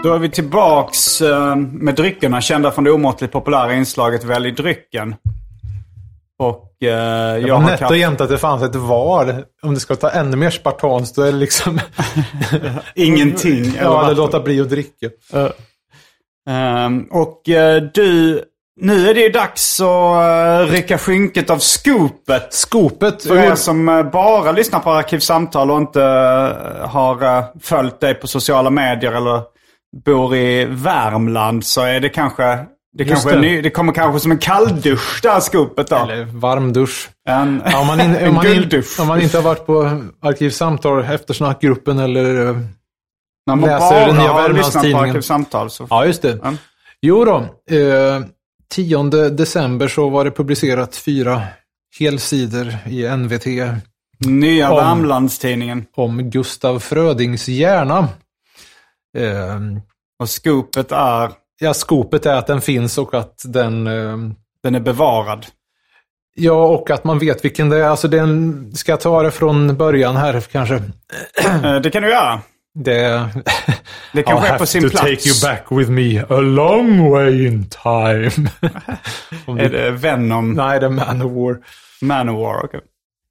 [0.02, 1.20] Då är vi tillbaks
[1.70, 5.14] med dryckerna kända från det omåttligt populära inslaget Välj drycken.
[6.40, 9.44] Och eh, jag Det var nätt och jämnt att det fanns ett var.
[9.62, 11.80] Om det ska ta ännu mer spartanskt då är det liksom...
[12.94, 13.74] Ingenting.
[13.82, 15.10] ja, eller låta bli att dricka.
[16.48, 18.42] Ehm, och eh, du,
[18.80, 22.54] nu är det ju dags att uh, rycka skynket av skopet.
[22.54, 23.22] Skopet.
[23.22, 26.00] För er som eh, bara lyssnar på Arkivsamtal och inte
[26.80, 29.42] har följt dig på sociala medier eller
[30.04, 32.58] bor i Värmland så är det kanske...
[32.92, 33.40] Det, kanske det.
[33.40, 35.96] ny, det kommer kanske som en kalldusch det här skopet då.
[35.96, 37.08] Eller varm dusch.
[37.28, 41.04] En, Ja, om, man in, om, man in, om man inte har varit på Arkivsamtal,
[41.04, 42.46] eftersnackgruppen eller...
[42.48, 42.56] eh,
[43.46, 45.08] När man läser bara nya lyssnat på Värmlandstidningen.
[45.10, 45.86] Arkivsamtal så...
[45.90, 46.38] Ja, just det.
[46.42, 46.52] Ja.
[47.02, 47.36] Jo då.
[47.76, 48.20] Eh,
[48.72, 51.42] 10 december så var det publicerat fyra
[51.98, 53.46] helsidor i NVT
[54.26, 55.86] Nya Om- Värmlandstidningen.
[55.96, 58.08] om Gustav Frödings hjärna.
[59.18, 59.58] Eh,
[60.18, 61.30] Och skopet är...
[61.60, 63.86] ja, skopet är att den finns och att den...
[63.86, 64.16] Eh,
[64.62, 65.46] Den är bevarad.
[66.34, 67.84] ja, och att man vet vilken det är.
[67.88, 70.74] Alltså den, ska jag ta det från början här kanske?
[71.64, 72.40] Eh, Det kan du göra.
[72.74, 73.28] Det,
[74.12, 75.04] Det kanske är på have sin to plats.
[75.04, 78.30] take you back with me a long way in time.
[79.62, 81.58] Är det Venom nej, det är Manowar.
[82.02, 82.64] Manowar?
[82.64, 82.80] okej.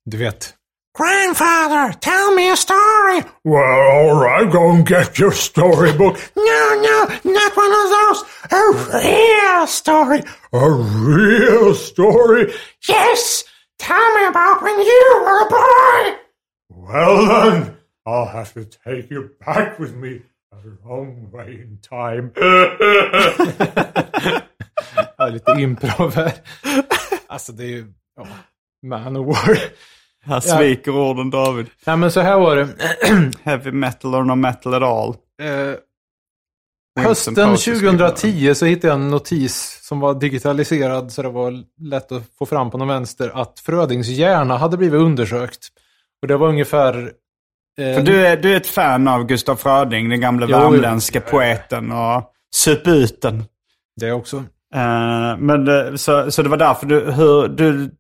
[0.06, 0.54] Du vet.
[0.95, 3.21] Grandfather, tell me a story.
[3.43, 6.17] Well, all right, go and get your storybook.
[6.36, 8.23] No, no, not one of those.
[8.52, 10.23] A real story.
[10.52, 12.54] A real story.
[12.88, 13.43] Yes,
[13.78, 16.17] tell me about when you were a boy.
[16.69, 20.21] Well then, I'll have to take you back with me
[20.52, 22.32] a long way in time.
[25.17, 26.34] ja, lite improv här.
[27.28, 27.93] Alltså det är ju...
[28.15, 28.28] Ja,
[28.84, 29.60] Manowar.
[30.25, 31.67] Här sviker orden David.
[31.86, 32.67] Nej men så här var det.
[33.43, 35.10] Heavy metal or no metal at all.
[35.41, 41.29] Eh, hösten Post skriver 2010 så hittade jag en notis som var digitaliserad så det
[41.29, 45.67] var lätt att få fram på någon vänster att Frödings hjärna hade blivit undersökt.
[46.21, 46.97] Och det var ungefär...
[47.79, 51.21] eh, För du är, du är ett fan av Gustaf Fröding, den gamla Jo, värmländska
[51.21, 52.23] poeten och
[52.55, 53.43] suputen.
[53.95, 54.43] Det också.
[54.75, 57.91] Eh, men det, så, så det var därför du, hur, du,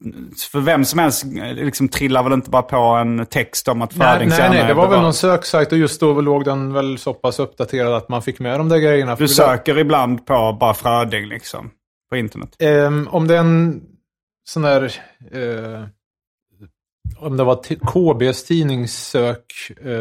[0.51, 3.95] för vem som helst eh, liksom trillar väl inte bara på en text om att
[3.95, 6.73] Nej, Frödings nej, nej, är det var väl någon söksajt och just då låg den
[6.73, 9.15] väl så pass uppdaterad att man fick med de där grejerna.
[9.15, 11.71] Du det- söker ibland på bara Fröding liksom,
[12.09, 12.55] på internet.
[12.59, 13.81] Ehm, om det är en
[14.49, 14.83] sån där...
[15.31, 15.83] eh,
[17.19, 19.43] om det var KBs tidningssök,
[19.85, 19.91] eh,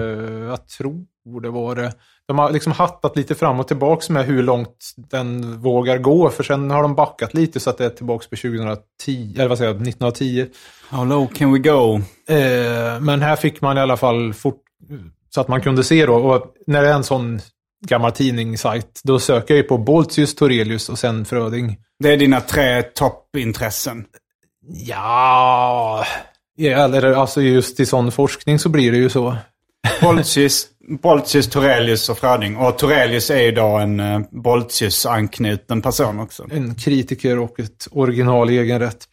[0.48, 1.92] jag tror det var det.
[2.28, 6.30] De har liksom hattat lite fram och tillbaks med hur långt den vågar gå.
[6.30, 9.58] För sen har de backat lite så att det är tillbaks på 2010, eller vad
[9.58, 10.46] säger jag, 1910.
[10.88, 11.94] How low can we go?
[12.28, 14.62] Eh, men här fick man i alla fall fort,
[15.30, 16.14] så att man kunde se då.
[16.14, 17.40] Och när det är en sån
[17.86, 19.00] gammal tidningssajt.
[19.04, 21.76] Då söker jag ju på Boltius, Torelius och sen Fröding.
[21.98, 24.04] Det är dina tre toppintressen.
[24.66, 26.04] Ja,
[26.56, 29.36] ja, eller alltså just i sån forskning så blir det ju så.
[30.02, 32.56] Boltius, Boltius, Torelius och Fröding.
[32.56, 36.46] Och Torelius är ju då en uh, Boltius-anknuten person också.
[36.50, 39.08] En kritiker och ett original i egen rätt.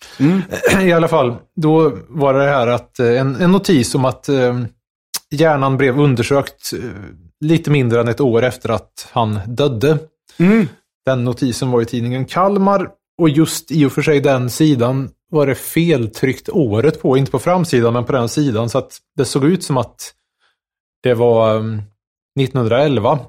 [0.81, 4.59] I alla fall, då var det här att eh, en, en notis om att eh,
[5.31, 6.89] hjärnan blev undersökt eh,
[7.39, 9.97] lite mindre än ett år efter att han dödde.
[11.05, 12.89] Den notisen var i tidningen Kalmar
[13.21, 17.39] och just i och för sig den sidan var det feltryckt året på, inte på
[17.39, 20.13] framsidan men på den sidan så att det såg ut som att
[21.05, 21.81] det var um,
[22.39, 23.19] 1911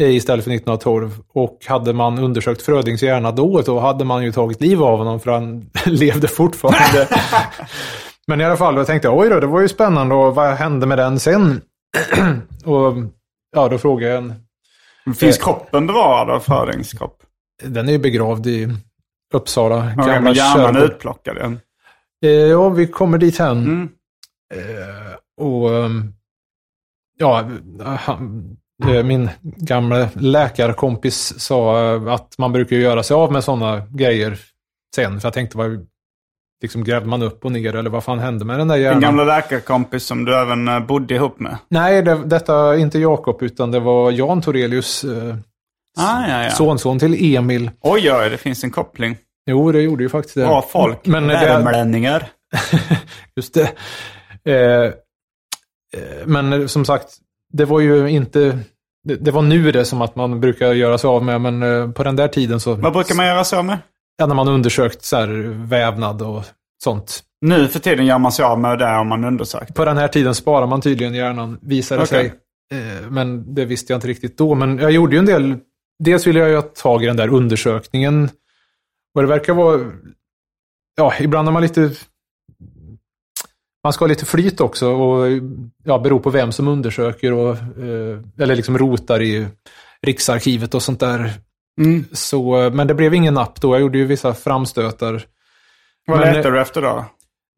[0.00, 1.22] eh, istället för 1912.
[1.32, 5.20] Och hade man undersökt Frödings hjärna då, då hade man ju tagit liv av honom
[5.20, 7.08] för han levde fortfarande.
[8.26, 10.86] Men i alla fall, jag tänkte oj då, det var ju spännande och vad hände
[10.86, 11.60] med den sen?
[12.64, 12.94] och
[13.56, 14.34] ja, då frågade jag en,
[15.14, 17.22] Finns kroppen bevarad av Frödings kropp?
[17.64, 18.68] den är ju begravd i
[19.34, 20.90] Uppsala, Ja, gamla men hjärnan kyrkogård.
[20.90, 21.60] utplockad igen.
[22.24, 23.58] Eh, Ja, vi kommer dit hen.
[23.58, 23.88] Mm.
[24.54, 26.12] Eh, och ehm,
[27.20, 27.44] ja,
[27.98, 28.56] han,
[28.88, 34.38] eh, min gamla läkarkompis sa eh, att man brukar göra sig av med sådana grejer
[34.96, 35.20] sen.
[35.20, 35.86] För jag tänkte, vad
[36.62, 39.00] liksom grävde man upp och ner eller vad fan hände med den där Din hjärnan?
[39.00, 41.56] gamla läkarkompis som du även eh, bodde ihop med.
[41.68, 45.34] Nej, det, detta inte Jakob utan det var Jan Torelius eh,
[45.98, 46.50] Ah, ja, ja.
[46.50, 47.70] sonson till Emil.
[47.80, 49.16] Oj, oj, det finns en koppling.
[49.46, 50.46] Jo, det gjorde ju faktiskt det.
[50.46, 50.98] Bra folk.
[51.04, 52.26] Det- Värmlänningar.
[53.36, 53.70] Just det.
[54.44, 54.92] Eh, eh,
[56.26, 57.08] men som sagt,
[57.52, 58.58] det var ju inte...
[59.04, 61.90] Det, det var nu det som att man brukar göra sig av med, men eh,
[61.90, 62.74] på den där tiden så...
[62.74, 63.78] Vad brukar man göra så med?
[64.16, 65.28] Ja, när man undersökt så här,
[65.68, 66.44] vävnad och
[66.82, 67.22] sånt.
[67.40, 69.74] Nu för tiden gör man sig av med det om man undersökt.
[69.74, 72.32] På den här tiden sparar man tydligen hjärnan, visar det Okej.
[72.70, 72.80] sig.
[72.80, 74.54] Eh, men det visste jag inte riktigt då.
[74.54, 75.56] Men jag gjorde ju en del...
[75.98, 78.28] Dels ville jag ju ha tag i den där undersökningen.
[79.14, 79.80] Och det verkar vara...
[80.96, 81.90] Ja, ibland är man lite...
[83.84, 85.40] Man ska ha lite flyt också och
[85.84, 89.46] ja, bero på vem som undersöker och eh, eller liksom rotar i
[90.06, 91.32] Riksarkivet och sånt där.
[91.80, 92.04] Mm.
[92.12, 93.74] Så, men det blev ingen napp då.
[93.74, 95.22] Jag gjorde ju vissa framstötar.
[96.06, 97.04] Vad letar du efter då?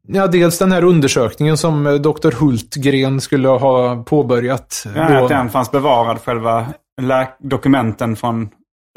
[0.07, 2.31] Ja, dels den här undersökningen som eh, Dr.
[2.31, 4.83] Hultgren skulle ha påbörjat.
[4.95, 5.23] Ja, då.
[5.23, 6.65] Att den fanns bevarad, själva
[7.39, 8.49] dokumenten från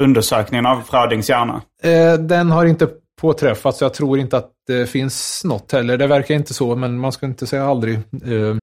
[0.03, 1.61] undersökningen av Frödings hjärna.
[1.83, 2.87] Eh, Den har inte
[3.21, 5.97] påträffat, så jag tror inte att det finns något heller.
[5.97, 7.95] Det verkar inte så, men man ska inte säga aldrig.
[7.95, 8.55] Eh.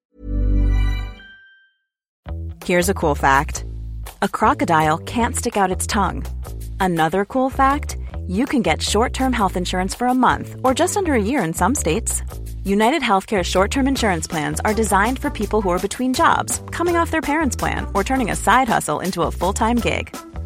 [2.67, 3.65] Here's a cool fact
[4.23, 6.23] a crocodile can't stick out its tongue.
[6.81, 10.97] Another cool fact you can get short term health insurance for a month or just
[10.97, 12.23] under a year in some states.
[12.65, 16.97] United Healthcare short term insurance plans are designed for people who are between jobs, coming
[16.97, 20.17] off their parents' plan, or turning a side hustle into a full time gig.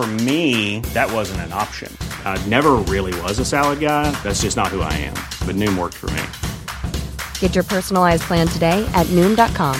[0.00, 1.94] For me, that wasn't an option.
[2.24, 4.10] I never really was a salad guy.
[4.22, 5.14] That's just not who I am.
[5.46, 6.22] But Noom worked for me.
[7.38, 9.76] Get your personalized plan today at Noom.com.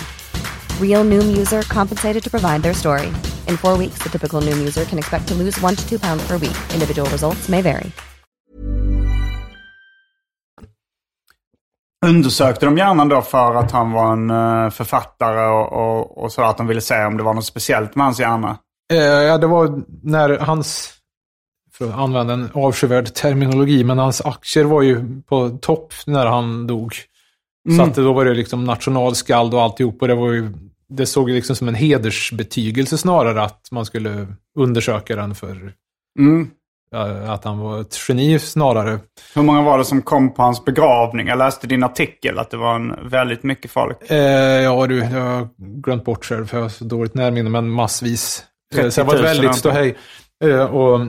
[0.78, 3.06] Real Noom user compensated to provide their story.
[3.48, 6.22] In four weeks, the typical Noom user can expect to lose one to two pounds
[6.28, 6.58] per week.
[6.74, 7.90] Individual results may vary.
[12.06, 16.42] Undersökte de hjärnan då för att han var en eh, författare och, och, och så
[16.42, 18.58] att de ville se om det var något speciellt med hans hjärna?
[18.90, 20.94] Eh, ja, det var när hans,
[21.72, 26.66] för att använda en avskyvärd terminologi, men hans aktier var ju på topp när han
[26.66, 26.94] dog.
[27.76, 30.02] Så att då var det liksom nationalskald och alltihop.
[30.02, 30.52] Och det, var ju,
[30.88, 34.26] det såg ju liksom som en hedersbetygelse snarare att man skulle
[34.58, 35.72] undersöka den för
[36.18, 36.50] Mm.
[36.90, 38.98] ja, att han var ett geni snarare.
[39.34, 41.26] Hur många var det som kom på hans begravning?
[41.26, 44.10] Jag läste din artikel att det var en, väldigt mycket folk.
[44.10, 44.16] Eh,
[44.62, 48.44] ja du, jag har glömt bort själv för jag har så dåligt närminne, men massvis.
[48.76, 49.96] Eh, så det var ett 30 000 väldigt ståhej.
[50.44, 51.06] Eh, och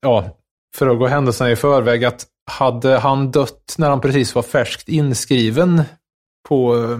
[0.00, 0.36] ja,
[0.76, 4.88] för att gå händelserna i förväg, att hade han dött när han precis var färskt
[4.88, 5.82] inskriven
[6.48, 6.98] på eh,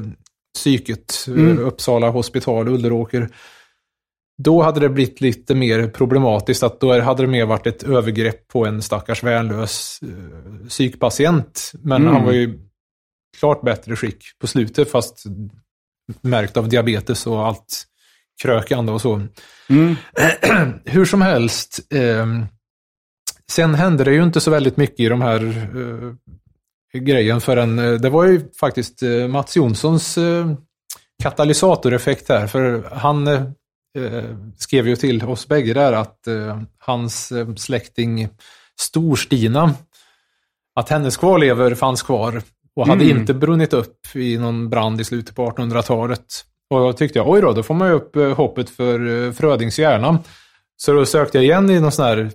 [0.55, 1.59] psyket, Mm.
[1.59, 3.29] Uppsala hospital, Ulleråker.
[4.43, 6.63] Då hade det blivit lite mer problematiskt.
[6.63, 10.01] att Då hade det mer varit ett övergrepp på en stackars värnlös
[10.69, 11.73] psykpatient.
[11.83, 12.15] Men Mm.
[12.15, 12.59] han var ju
[13.39, 15.25] klart bättre skick på slutet, fast
[16.21, 17.85] märkt av diabetes och allt
[18.43, 19.27] krökande och så.
[19.69, 19.97] Mm.
[20.85, 22.47] Hur som helst, ehm,
[23.51, 25.69] sen hände det ju inte så väldigt mycket i de här
[26.95, 30.53] eh, grejen förrän, eh, det var ju faktiskt eh, Mats Jonssons eh,
[31.23, 33.43] katalysatoreffekt här, för han eh,
[33.99, 34.25] eh,
[34.57, 38.29] skrev ju till oss bägge där att eh, hans eh, släkting
[38.81, 39.75] Storstina,
[40.75, 42.43] att hennes kvarlever fanns kvar
[42.77, 43.19] och hade Mm.
[43.19, 46.27] inte brunnit upp i någon brand i slutet på 1800-talet.
[46.71, 49.33] Och då tyckte jag, oj då, då får man ju upp eh, hoppet för eh,
[49.33, 50.19] Frödings hjärna.
[50.77, 52.31] Så då sökte jag igen i någon sån här,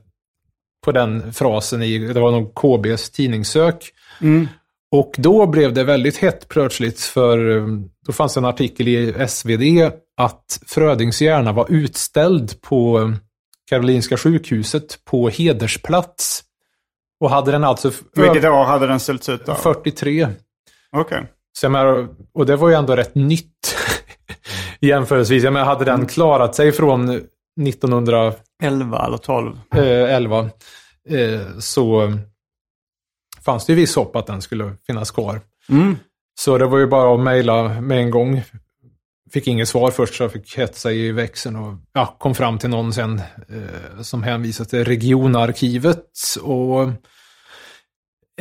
[0.85, 3.91] på den frasen i, det var någon KBs tidningssök.
[4.21, 4.47] Mm.
[4.91, 7.67] Och då blev det väldigt hett plötsligt för eh,
[8.05, 13.13] då fanns en artikel i SvD att Frödings hjärna var utställd på
[13.69, 16.43] Karolinska sjukhuset på hedersplats.
[17.19, 19.55] Och hade den alltså Vilket år hade den ställts ut då?
[19.55, 20.27] 43.
[20.91, 21.23] Okej.
[21.53, 23.77] Så jag menar, och det var ju ändå rätt nytt
[24.79, 25.43] jämförelsevis.
[25.43, 29.59] Jag menar, hade den klarat sig från 1911 11 eller 12.
[31.09, 32.13] eh, så
[33.45, 35.41] fanns det ju viss hopp att den skulle finnas kvar.
[35.69, 35.97] Mm.
[36.39, 38.43] Så det var ju bara att mejla med en gång.
[39.31, 42.69] Fick inget svar först så jag fick hetsa i växeln och ja, kom fram till
[42.69, 43.19] någon sen
[43.49, 46.05] eh, som hänvisade till regionarkivet.
[46.41, 46.83] Och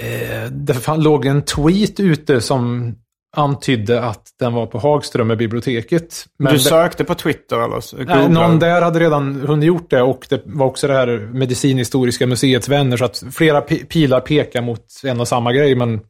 [0.00, 2.94] eh, det fan, låg en tweet ute som
[3.36, 6.26] antydde att den var på Hagströmer biblioteket.
[6.38, 8.04] Men du sökte på Twitter eller?
[8.06, 12.26] Nej, någon där hade redan hunnit gjort det och det var också det här medicinhistoriska
[12.26, 16.00] museets vänner så att flera pi- pilar pekar mot en och samma grej men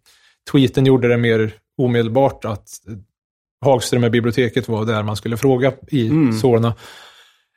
[0.52, 1.52] tweeten gjorde det mer
[1.82, 2.68] omedelbart att
[3.64, 6.32] Hagströmer biblioteket var där man skulle fråga i Mm.
[6.32, 6.74] Solna.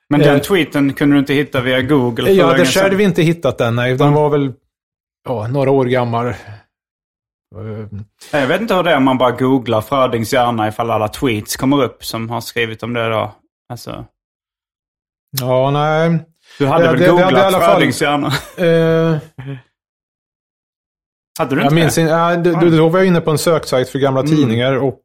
[0.10, 2.32] Men den Eh, tweeten kunde du inte hitta via Google?
[2.32, 2.84] Ja, sedan?
[2.84, 3.98] hade vi inte hittat den, nej.
[3.98, 4.52] Den var väl
[5.28, 6.34] ja, några år gammal.
[7.56, 11.08] Eh, Jag vet inte hur det är om man bara googlar Frödings hjärna ifall alla
[11.08, 13.36] tweets kommer upp som har skrivit om det då.
[13.70, 14.06] Alltså,
[15.42, 16.26] Ja, nej.
[16.58, 18.28] du hade Ja, väl det- det hade googlat alla fall- Frödings hjärna?
[18.58, 19.18] Eh,
[21.40, 22.02] Hade du jag inte minns det?
[22.02, 24.36] inte, ja, då, då då var jag inne på en söksajt för gamla Mm.
[24.36, 25.02] tidningar och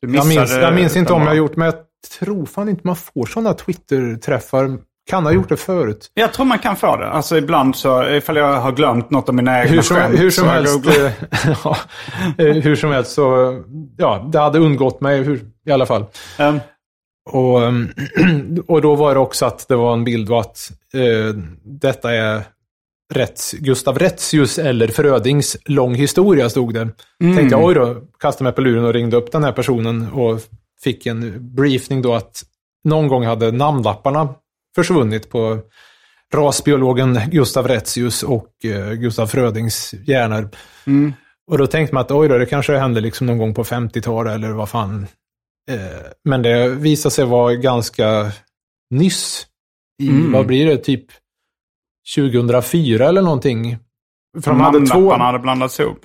[0.00, 1.74] Jag minns, jag minns inte om jag har gjort, men jag
[2.18, 4.78] tror fan inte man får sådana Twitter-träffar.
[5.10, 6.10] Kan ha gjort det förut.
[6.14, 7.08] Jag tror man kan få det.
[7.08, 10.30] Alltså ibland så, ifall jag har glömt något av mina egna Hur som, skämt hur
[10.30, 11.12] som helst, eh,
[11.64, 11.76] ja,
[12.38, 13.54] eh, hur som helst så,
[13.96, 16.04] ja, det hade undgått mig hur, i alla fall.
[16.38, 16.60] Ehm,
[17.30, 17.88] Och, ehm,
[18.66, 21.34] och då var det också att det var en bild av att eh,
[21.64, 22.42] detta är
[23.14, 26.88] Rätts, Gustav Retzius eller Frödings lång historia, stod det.
[27.20, 30.40] Tänkte jag, oj då, kastade mig på luren och ringde upp den här personen och
[30.84, 32.42] fick en briefning då att
[32.84, 34.28] någon gång hade namnlapparna
[34.74, 35.58] försvunnit på
[36.34, 40.50] rasbiologen Gustav Retzius och eh, Gustav Frödings hjärnor.
[40.86, 41.12] mm.
[41.50, 44.34] Och då tänkte man att oj då, det kanske hände liksom någon gång på 50-talet
[44.34, 45.06] eller vad fan.
[45.70, 45.78] Eh,
[46.24, 48.32] men det visade sig vara ganska
[48.90, 49.46] nyss.
[50.02, 50.32] I, Mm.
[50.32, 51.04] vad blir det, typ
[52.16, 53.78] 2004 eller någonting.
[54.42, 55.98] För de hade två, hade blandats ihop.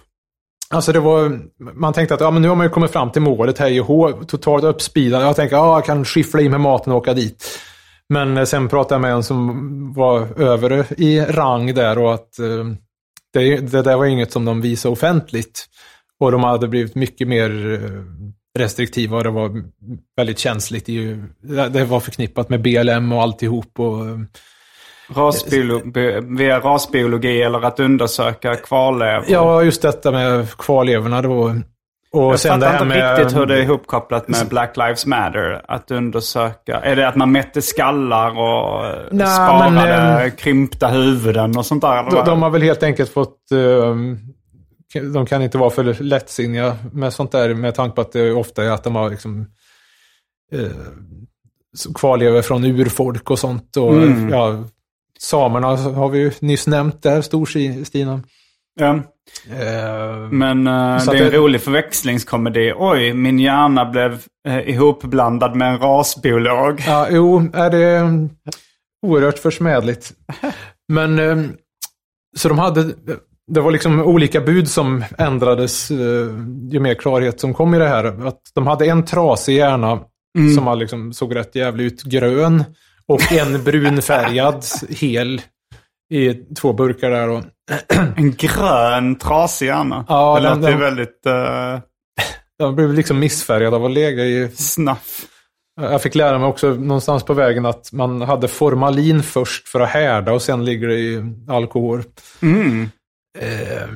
[0.69, 1.39] alltså det var,
[1.73, 3.87] man tänkte att ja, men nu har man ju kommit fram till målet, hej och
[3.87, 5.21] hå, totalt uppspeedad.
[5.21, 7.59] Jag tänkte, ja, jag kan skiffla in med maten och åka dit.
[8.09, 12.39] Men eh, sen pratade jag med en som var över i rang där och att
[12.39, 12.65] eh,
[13.33, 15.65] det, det där var inget som de visade offentligt.
[16.19, 19.63] Och de hade blivit mycket mer eh, restriktiva och det var
[20.17, 20.89] väldigt känsligt.
[20.89, 23.79] I, det det var förknippat med BLM och alltihop.
[23.79, 24.05] Och,
[25.15, 29.25] Rasbiologi, via rasbiologi eller att undersöka kvarlevor.
[29.27, 31.55] ja, just detta med kvarlevorna då.
[32.11, 33.17] Och Jag sen fattar inte med...
[33.19, 35.61] riktigt hur det är ihopkopplat med Black Lives Matter.
[35.67, 36.79] Att undersöka.
[36.79, 41.65] Är det att man mätte skallar och eh, Nej, sparade men, eh, krympta huvuden och
[41.65, 42.11] sånt där?
[42.11, 43.51] De, de har väl helt enkelt fått...
[43.51, 43.95] eh,
[45.13, 48.63] de kan inte vara för lättsinniga med sånt där med tanke på att det ofta
[48.63, 49.45] är att de har liksom
[50.51, 50.61] eh,
[51.95, 53.77] kvarlever från urfolk och sånt.
[53.77, 54.29] Och, Mm.
[54.29, 54.63] ja,
[55.19, 58.21] samerna har vi ju nyss nämnt där, Stor-Stina.
[58.79, 58.99] Ja.
[59.49, 60.65] Eh, Men
[61.01, 62.73] Så det är en det- rolig förväxlingskomedi.
[62.77, 66.83] Oj, min hjärna blev eh, ihopblandad med en rasbiolog.
[66.87, 68.09] Ja, jo, är det
[69.07, 70.11] oerhört försmädligt.
[70.93, 71.37] Men, eh,
[72.37, 72.83] så de hade,
[73.51, 75.97] det var liksom olika bud som ändrades eh,
[76.71, 78.27] ju mer klarhet som kom i det här.
[78.27, 79.99] Att de hade en trasig hjärna
[80.55, 82.63] som var liksom, såg rätt jävlig ut, grön.
[83.07, 85.41] Och en brunfärgad, hel.
[86.09, 87.29] I två burkar där.
[87.29, 87.43] Och,
[88.17, 90.05] En grön trasig hjärna.
[90.07, 91.79] Ja, det den- låter ju den- väldigt uh,
[92.57, 94.49] jag blev liksom missfärgad av att lägga i...
[94.55, 95.25] snaff.
[95.81, 99.89] Jag fick lära mig också någonstans på vägen att man hade formalin först för att
[99.89, 102.03] härda och sen ligger det i alkohol.
[102.41, 102.89] Mm.
[103.39, 103.87] Eh,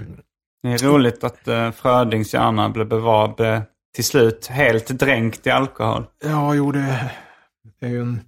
[0.64, 3.62] Det är roligt att uh, Frödings hjärna blev bevarad eh,
[3.96, 6.06] till slut helt dränkt i alkohol.
[6.26, 7.12] ja, jo, det,
[7.80, 8.22] det är ju en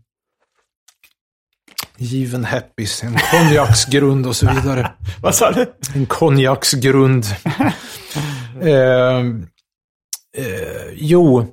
[1.98, 4.92] given happis, en konjaksgrund och så vidare.
[5.22, 5.74] Vad sa du?
[5.96, 7.26] En konjaksgrund.
[8.62, 9.20] eh,
[10.38, 11.48] eh, jo,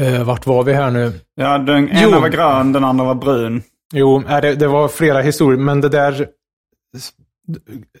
[0.00, 1.12] eh, vart var vi här nu?
[1.34, 2.08] Ja, den Jo.
[2.08, 3.62] ena var grön, den andra var brun.
[3.92, 6.28] Jo, nej, det, det var flera historier, men det där...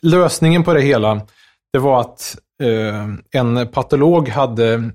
[0.02, 1.20] Lösningen på det hela,
[1.72, 3.06] det var att eh,
[3.40, 4.90] en patolog hade...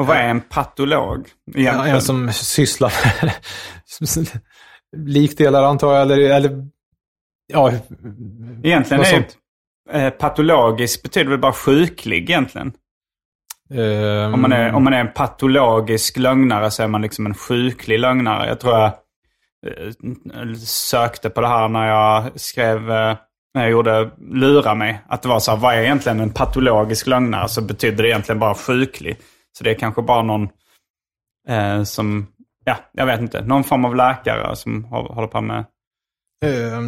[0.00, 1.28] Och vad är en patolog?
[1.54, 1.94] Egentligen?
[1.94, 2.92] En som sysslar
[4.96, 6.18] likdelar antar jag, eller...
[6.30, 6.66] eller
[7.52, 7.72] ja,
[8.62, 9.36] Egentligen är sånt.
[9.90, 12.72] eh, patologisk betyder väl bara sjuklig egentligen.
[13.70, 17.34] Eh, Om man, är, om man är en patologisk lögnare så är man liksom en
[17.34, 18.48] sjuklig lögnare.
[18.48, 18.86] Jag tror jag
[19.66, 23.16] eh, sökte på det här när jag skrev, eh,
[23.54, 25.00] när jag gjorde Lura mig.
[25.08, 27.48] Att det var så här, vad är egentligen en patologisk lögnare?
[27.48, 29.16] Så betyder det egentligen bara sjuklig.
[29.58, 30.48] Så det är kanske bara någon
[31.84, 32.26] som,
[32.66, 35.64] ja, jag vet inte, någon form av läkare som hå- håller på med,
[36.44, 36.80] eh,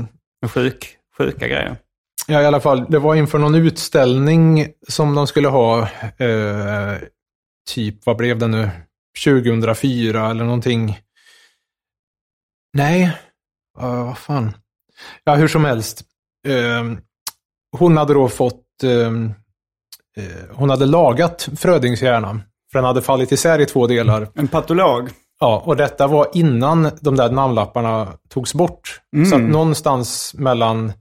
[0.43, 1.77] med sjuk, sjuka grejer.
[2.27, 2.87] Ja, i alla fall.
[2.89, 5.83] Det var inför någon utställning som de skulle ha,
[6.19, 6.97] eh,
[7.71, 8.71] typ, vad blev det nu?
[9.25, 10.99] 2004 eller någonting.
[12.73, 13.03] Nej,
[13.83, 14.53] uh, vad fan.
[15.25, 16.03] Ja, hur som helst.
[16.49, 16.85] Eh,
[17.79, 19.11] hon hade då fått, eh,
[20.53, 22.41] hon hade lagat Frödings hjärna.
[22.73, 24.29] För den hade fallit isär i två delar.
[24.35, 25.11] En patolog.
[25.41, 29.01] Ja, och detta var innan de där namnlapparna togs bort.
[29.31, 30.93] Så att någonstans mellan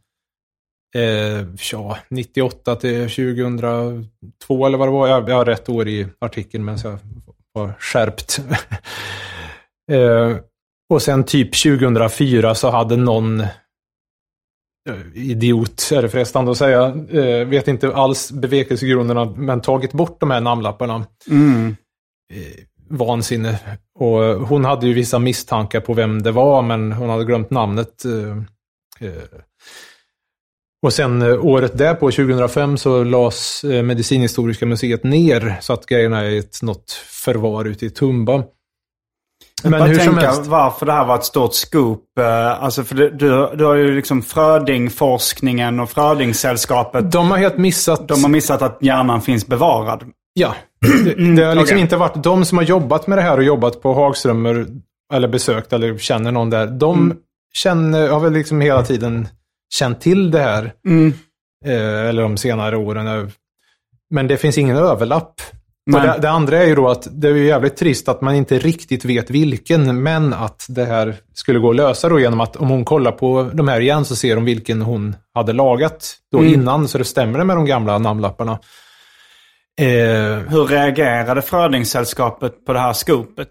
[0.95, 5.07] eh, ja, 98 till 2002 eller vad det var.
[5.07, 6.99] Jag, jag har rätt år i artikeln men jag
[7.53, 8.39] var skärpt.
[9.91, 10.37] eh,
[10.89, 13.47] och sen typ 2004 så hade någon eh,
[15.13, 20.31] idiot, är det frestande att säga, eh, vet inte alls bevekelsegrunderna, men tagit bort de
[20.31, 21.75] här namnlapparna Mm.
[22.89, 23.59] Vansinne.
[23.99, 28.05] Och hon hade ju vissa misstankar på vem det var, men hon hade glömt namnet.
[28.05, 29.13] eh, eh.
[30.85, 36.21] Och sen eh, året därpå, 2005, så lades eh, Medicinhistoriska museet ner, så att grejerna
[36.23, 38.43] är ett något förvar ute i Tumba.
[39.63, 40.45] Men Bara hur som helst.
[40.45, 42.03] varför det här var ett stort scoop.
[42.19, 47.11] eh, Alltså för du, du, du har ju liksom Fröding-forskningen och Fröding-sällskapet.
[47.11, 48.07] De har helt missat...
[48.07, 50.03] De har missat att hjärnan finns bevarad.
[50.39, 50.55] Ja.
[51.05, 51.79] Det, det har liksom okej.
[51.81, 54.65] inte varit de som har jobbat med det här och jobbat på Hagströmer,
[55.13, 56.67] eller besökt eller känner någon där.
[56.67, 57.17] De Mm.
[57.53, 59.27] känner, har väl liksom hela tiden
[59.73, 60.73] känt till det här.
[60.87, 61.13] Mm.
[61.65, 63.31] Eh, eller de senare åren.
[64.09, 65.33] Men det finns ingen överlapp.
[65.91, 69.05] Det, det andra är ju då att det är jävligt trist att man inte riktigt
[69.05, 72.85] vet vilken, men att det här skulle gå att lösa då genom att om hon
[72.85, 76.53] kollar på de här igen så ser hon vilken hon hade lagat då Mm.
[76.53, 78.59] innan, så det stämmer med de gamla namnlapparna.
[79.81, 83.49] Eh, Hur reagerade Fröding-sällskapet på det här scoopet?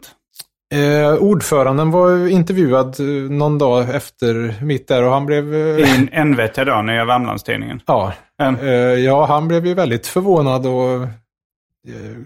[0.75, 5.55] Eh, ordföranden var intervjuad eh, någon dag efter mitt där och han blev...
[5.55, 7.81] Eh, I en NVT då, Nya Värmlandstidningen.
[7.87, 8.13] ja,
[8.43, 8.61] Mm.
[8.61, 8.71] eh,
[9.05, 12.17] ja, han blev ju väldigt förvånad och eh,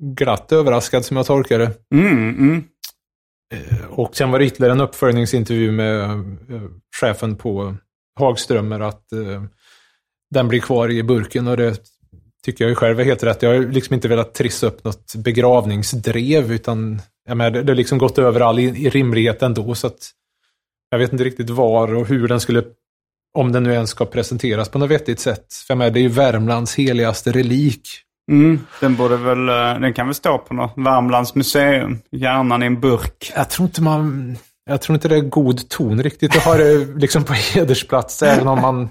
[0.00, 1.70] glatt överraskad som jag tolkar det.
[1.94, 2.64] Mm, mm.
[3.90, 6.18] Och sen var det ytterligare en uppföljningsintervju med eh,
[7.00, 7.74] chefen på
[8.18, 9.42] Hagströmer att eh,
[10.30, 11.80] den blir kvar i burken och det
[12.44, 13.42] tycker jag ju själv är helt rätt.
[13.42, 17.98] Jag har liksom inte velat trissa upp något begravningsdrev utan jag menar, det har liksom
[17.98, 20.10] gått över all rimlighet ändå så att
[20.90, 22.62] jag vet inte riktigt var och hur den skulle,
[23.38, 25.54] om den nu ens ska presenteras på något vettigt sätt.
[25.66, 27.88] För jag menar, det är ju Värmlands heligaste relik.
[28.30, 28.60] Mm.
[28.80, 31.98] Den borde väl, eh, den kan väl stå på något Värmlands museum.
[32.10, 33.32] Hjärnan i en burk.
[33.36, 34.36] Jag tror inte man...
[34.64, 38.48] Jag tror inte det är god ton riktigt att ha det liksom på hedersplats, även
[38.48, 38.88] om man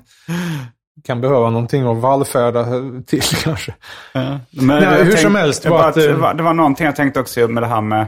[1.03, 2.65] kan behöva någonting att vallfärda
[3.05, 3.73] till kanske.
[4.13, 7.19] Men Nej, hur tänk- som helst var att, det, var, det var någonting jag tänkte
[7.19, 8.07] också med det här med...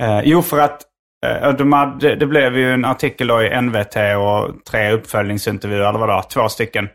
[0.00, 0.82] Eh, jo, för att
[1.26, 5.98] eh, de hade, det blev ju en artikel då i NVT och tre uppföljningsintervjuer, eller
[5.98, 6.88] vad det var, två stycken.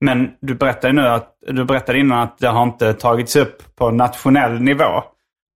[0.00, 3.90] Men du berättade nu att, du berättade innan att det har inte tagits upp på
[3.90, 5.02] nationell nivå.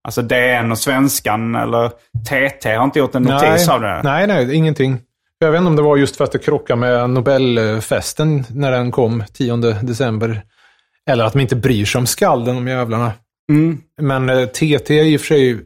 [0.03, 1.89] Alltså DN och Svenskan eller
[2.29, 4.01] TT har inte gjort en notis av det.
[4.03, 4.99] nej, nej, ingenting.
[5.43, 8.91] Jag vet inte om det var just för att det krockade med Nobelfesten när den
[8.91, 10.41] kom 10 december.
[11.09, 13.13] Eller att de inte bryr sig om skalden, de jävlarna.
[13.49, 13.81] Mm.
[14.01, 15.59] Men eh, TT i och för sig...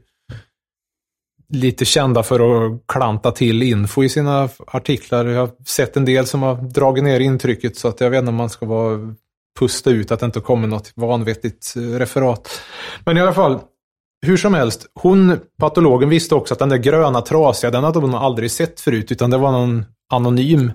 [1.49, 5.25] lite kända för att klanta till info i sina artiklar.
[5.25, 8.29] Jag har sett en del som har dragit ner intrycket så att jag vet inte
[8.29, 9.15] om man ska vara
[9.59, 12.61] pusta ut att det inte kommer något vanvettigt eh, referat.
[13.05, 13.59] Men i alla fall,
[14.25, 18.15] hur som helst, hon, patologen, visste också att den där gröna trasiga, den hade hon
[18.15, 20.71] aldrig sett förut, utan det var någon anonym.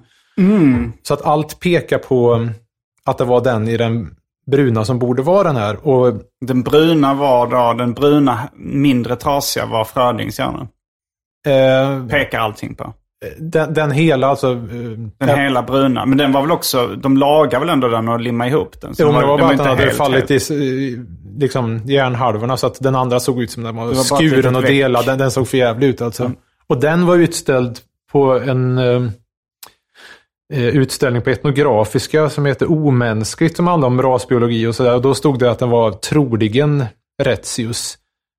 [1.03, 2.48] Så att allt pekar på
[3.05, 4.14] att det var den i den
[4.51, 5.88] bruna som borde vara den här.
[5.88, 10.68] Och Den bruna var då, den bruna mindre trasiga var Frödings hjärna.
[11.46, 12.94] eh, Pekar allting på.
[13.38, 14.51] den, den hela, alltså...
[14.53, 14.57] eh,
[15.18, 16.07] Den hela bruna.
[16.07, 18.94] Men den var väl också, de lagar väl ändå den och limmar ihop den.
[18.94, 21.05] Så Jo, men det var den bara att den hade helt- fallit helt- i,
[21.39, 25.07] liksom, hjärnhalvorna så att den andra såg ut som den var, var skuren och delad.
[25.07, 26.33] Den, den såg för jävligt ut alltså.
[26.66, 27.78] Och den var utställd
[28.12, 29.03] på en eh,
[30.53, 34.95] eh, utställning på Etnografiska som heter Omänskligt som handlar om rasbiologi och sådär.
[34.95, 36.85] Och då stod det att den var troligen
[37.22, 37.97] Retzius.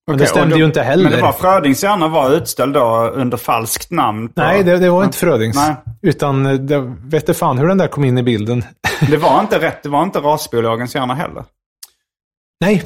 [0.08, 1.04] Men det Okej, stämde då- ju inte heller.
[1.04, 4.28] Men det var Frödings hjärna var utställd då under falskt namn.
[4.30, 5.56] På, Nej, det, det var inte Frödings.
[5.56, 5.76] Nej.
[6.02, 8.64] Utan eh, det vet fan hur den där kom in i bilden.
[9.10, 11.44] Det var inte rätt, det var inte rasbiologens hjärna heller.
[12.62, 12.84] Nej,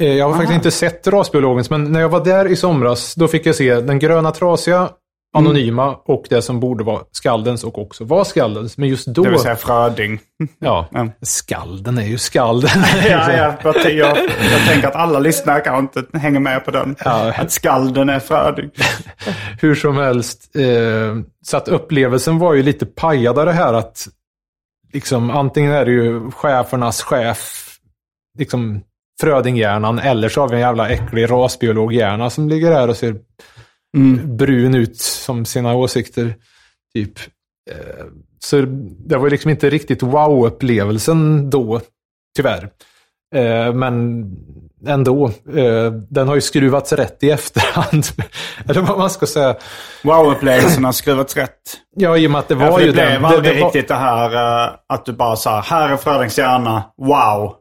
[0.00, 3.28] eh, jag har faktiskt inte sett rasbiologens, men när jag var där i somras, då
[3.28, 4.90] fick jag se den gröna trasiga,
[5.36, 8.78] anonyma och det som borde vara skaldens och också var skaldens.
[8.78, 9.22] Men just då...
[9.22, 10.20] Det vill säga Fröding.
[10.58, 11.10] Ja, Mm.
[11.22, 12.70] skalden är ju skalden.
[13.08, 14.18] ja, ja, jag, jag,
[14.52, 16.96] jag tänker att alla lyssnare kanske inte hänger med på den.
[17.04, 17.32] Ja.
[17.36, 18.70] Att skalden är Fröding.
[19.60, 20.56] Hur som helst.
[20.56, 24.08] Eh, så att upplevelsen var ju lite pajad av det här att
[24.92, 27.64] liksom antingen är det ju chefernas chef,
[28.38, 28.80] liksom
[29.20, 33.16] Frödinghjärnan, eller så har vi en jävla äcklig rasbiologhjärna som ligger här och ser
[34.36, 36.34] brun ut som sina åsikter.
[36.94, 37.18] Typ.
[37.70, 38.04] Eh,
[38.38, 38.60] så
[39.06, 41.80] det var ju liksom inte riktigt wow-upplevelsen då,
[42.36, 42.68] tyvärr.
[43.34, 44.24] Eh, men
[44.86, 48.06] ändå, eh, den har ju skruvats rätt i efterhand.
[48.68, 49.56] Eller vad man ska säga.
[50.02, 51.60] Wow-upplevelsen har skruvats rätt.
[51.96, 53.24] Ja, i och med att det Ja, var ju det blev den.
[53.24, 54.30] aldrig det var- riktigt det här
[54.88, 57.54] att du bara sa här är Frödings hjärna, wow.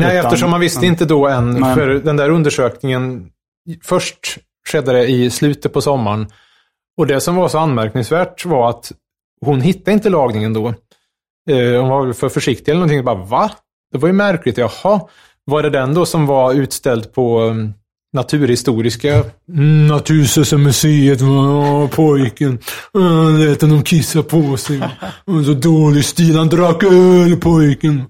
[0.00, 1.50] Nej, Utan- eftersom man visste inte då än.
[1.50, 1.74] Nej.
[1.74, 3.30] För den där undersökningen,
[3.82, 4.38] först
[4.68, 6.26] skedde det i slutet på sommaren.
[6.98, 8.92] Och det som var så anmärkningsvärt var att
[9.44, 10.68] hon hittade inte lagningen då.
[11.50, 13.04] Eh, hon var väl för försiktig eller någonting.
[13.04, 13.50] Bara, va?
[13.92, 14.58] Det var ju märkligt.
[14.58, 15.00] Jaha,
[15.44, 17.74] var det den då som var utställd på um,
[18.12, 21.20] Naturhistoriska mm, Naturhistoriska museet?
[21.90, 22.58] Pojken.
[23.38, 24.80] Lät honom kissa på sig.
[25.46, 26.36] Så dålig stil.
[26.38, 28.02] Han drack öl, pojken.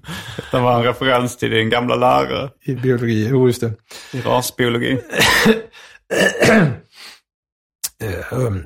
[0.51, 3.71] Det var en referens till din gamla lärare I biologi, jo just det.
[4.13, 4.97] i rasbiologi.
[8.31, 8.63] Um,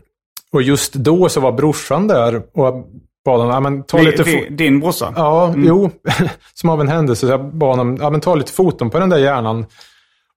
[0.52, 2.88] Och just då så var brorsan där och
[3.26, 5.14] bad honom, ja men ta lite fo- Din brorsa?
[5.16, 5.92] Ja, jo.
[6.54, 7.26] Som av en händelse.
[7.28, 9.66] Så jag bad honom, ja men ta lite foton på den där hjärnan.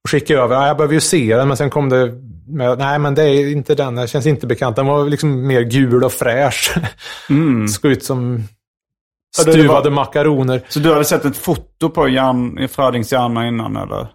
[0.04, 0.54] Och skicka över.
[0.56, 2.12] Ja, jag behöver ju se den, men sen kom det
[2.48, 4.76] med, nej men det är inte den, det känns inte bekant.
[4.76, 6.74] Den var liksom mer gul och fräsch.
[7.80, 8.42] Såg ut som
[9.36, 10.62] stuvade var- makaroner.
[10.68, 14.08] Så du hade sett ett foto på i Frödings hjärna innan eller?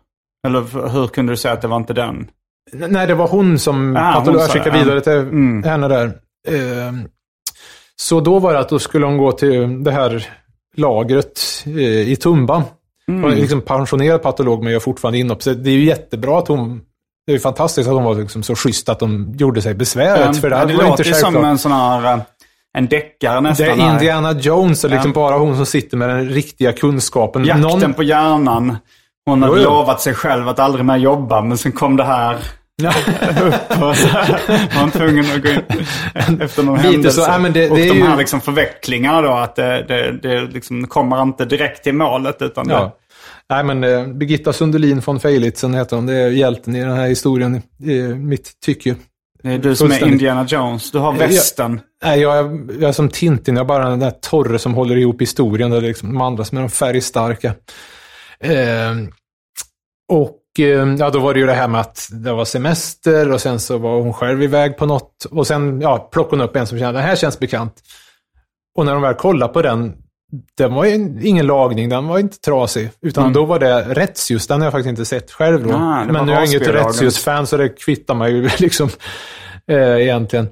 [0.47, 2.27] Eller hur kunde du säga att det var inte den?
[2.73, 5.63] Nej, det var hon som Ah, patolog hon sa skickade vidare till Mm.
[5.63, 6.05] henne där.
[6.47, 7.07] Ehm,
[7.95, 10.27] Så då var det att då skulle hon gå till det här
[10.75, 12.63] lagret eh, i Tumba.
[13.07, 13.31] Hon Mm.
[13.31, 15.43] är liksom pensionerad patolog men gör fortfarande inhopp.
[15.43, 16.81] Så det är ju jättebra att hon...
[17.27, 20.37] Det är ju fantastiskt att hon var liksom så schysst att de gjorde sig besväret.
[20.41, 22.19] för det, det var inte låter ju som en sån här, eh,
[22.77, 23.67] en deckare Det nästan.
[23.67, 23.93] är här.
[23.93, 25.15] Indiana Jones och liksom Ja.
[25.15, 27.45] bara hon som sitter med den riktiga kunskapen.
[27.45, 28.77] Jakten Någon- på hjärnan.
[29.25, 29.69] Hon hade Jo, jo.
[29.69, 32.37] lovat sig själv att aldrig mer jobba, men sen kom det här.
[32.83, 37.21] Och så var tvungen att gå in efter någon Lite händelse.
[37.21, 39.85] så, ja, men det- och det är de ju- här liksom förvecklingarna då, att det,
[39.87, 42.41] det, det liksom kommer inte direkt till målet.
[42.41, 42.97] Utan det, Ja.
[43.49, 46.05] Nej, men eh, Birgitta Sundelin von Feilitzen heter hon.
[46.05, 48.95] Det är hjälten i den här historien, i mitt tycke.
[49.43, 50.07] det är du som är.
[50.07, 50.91] Indiana Jones.
[50.91, 51.19] Du har Ja.
[51.19, 51.79] västen.
[52.03, 52.43] Nej, jag är,
[52.81, 53.55] jag är som Tintin.
[53.55, 55.71] Jag är bara den där torre som håller ihop historien.
[55.71, 57.47] Där det är liksom de andra som är de färgstarka.
[58.39, 58.51] Eh,
[60.11, 60.31] och eh,
[60.99, 63.77] ja, då var det ju det här med att det var semester och sen så
[63.77, 65.25] var hon själv iväg på något.
[65.31, 67.73] Och sen ja, plockade hon upp en som kände, den här känns bekant.
[68.77, 69.93] Och när de väl kollade på den,
[70.57, 72.89] den var ju ingen lagning, den var inte trasig.
[73.01, 75.73] Utan då var det Retzius, den har jag faktiskt inte sett själv då.
[75.73, 76.67] Ah, det var Men nu är jag inget.
[76.67, 78.89] Retzius-fan så det kvittar mig ju liksom
[79.71, 80.47] eh, egentligen.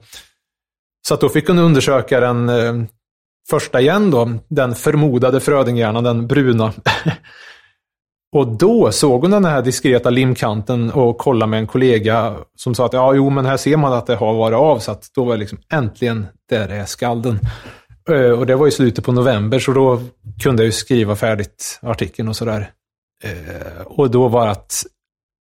[1.07, 2.73] Så då fick hon undersöka den eh,
[3.49, 6.73] första igen då, den förmodade Frödinghjärnan, den bruna.
[8.33, 12.85] och då såg hon den här diskreta limkanten och kollade med en kollega som sa
[12.85, 14.79] att ja, jo, men här ser man att det har varit av.
[14.79, 17.39] Så att då var det liksom äntligen, där är skalden.
[18.09, 20.01] Eh, och det var i slutet på november, så då
[20.43, 22.69] kunde jag ju skriva färdigt artikeln och sådär.
[23.23, 24.83] Eh, och då var att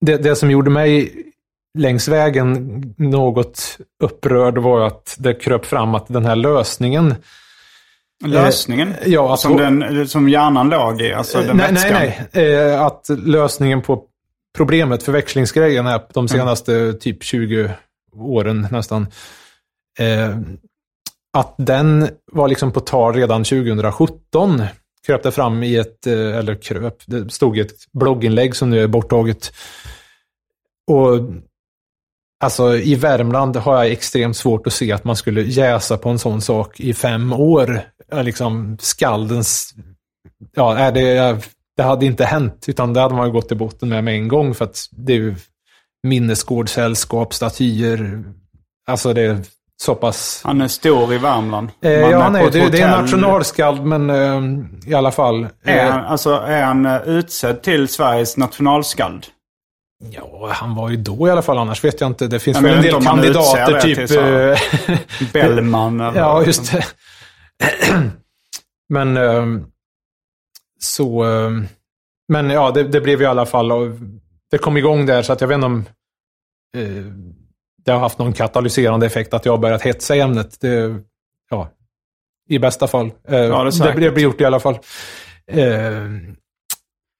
[0.01, 1.13] det, det som gjorde mig
[1.79, 7.15] längs vägen något upprörd var ju att det kröp fram att den här lösningen
[8.25, 8.95] Lösningen?
[9.01, 11.13] Eh, ja, att som, den, som hjärnan låg i?
[11.13, 11.93] Alltså den nej, vätskan.
[11.93, 12.55] nej, nej.
[12.55, 14.05] Eh, att lösningen på
[14.57, 17.71] problemet, förväxlingsgrejen, är de senaste typ 20
[18.17, 19.07] åren nästan.
[19.99, 20.37] Eh,
[21.33, 24.63] att den var liksom på tal redan 2017.
[25.07, 28.87] Kröp det fram i ett, eller kröp, det stod i ett blogginlägg som nu är
[28.87, 29.53] borttaget.
[30.87, 31.19] Och
[32.43, 36.19] Alltså i Värmland har jag extremt svårt att se att man skulle jäsa på en
[36.19, 37.81] sån sak i fem år.
[38.13, 39.75] Liksom skaldens...
[40.55, 41.37] Ja, det,
[41.77, 44.55] det hade inte hänt, utan det hade man gått till botten med med en gång.
[44.55, 45.35] För att det är ju
[46.03, 48.25] minnesgårdssällskap, statyer.
[48.87, 49.39] Alltså det är
[49.83, 50.41] så pass...
[50.45, 51.69] Han är stor i Värmland.
[51.83, 54.41] Eh, ja, nej, det, det är nationalskald, men eh,
[54.87, 55.49] i alla fall.
[55.65, 59.27] Är Eh, han, alltså, är han eh, utsedd till Sveriges nationalskald?
[60.11, 62.27] Ja, han var ju då i alla fall, annars vet jag inte.
[62.27, 64.11] Det finns väl en del kandidater, typ...
[64.11, 64.99] eh,
[65.33, 66.21] Bellman eller...
[66.21, 66.85] Ja, just det.
[68.89, 69.67] men ehm,
[70.81, 71.23] så...
[71.23, 71.67] ehm,
[72.29, 73.73] men ja, det, det blev i alla fall...
[73.73, 73.89] och
[74.51, 75.85] Det kom igång där, så att jag vet inte om
[76.77, 77.05] eh,
[77.85, 80.61] det har haft någon katalyserande effekt att jag har börjat hetsa i ämnet.
[80.61, 81.01] Det,
[81.51, 81.69] ja,
[82.49, 83.07] I bästa fall.
[83.29, 84.79] Eh, det det, det blir gjort i alla fall.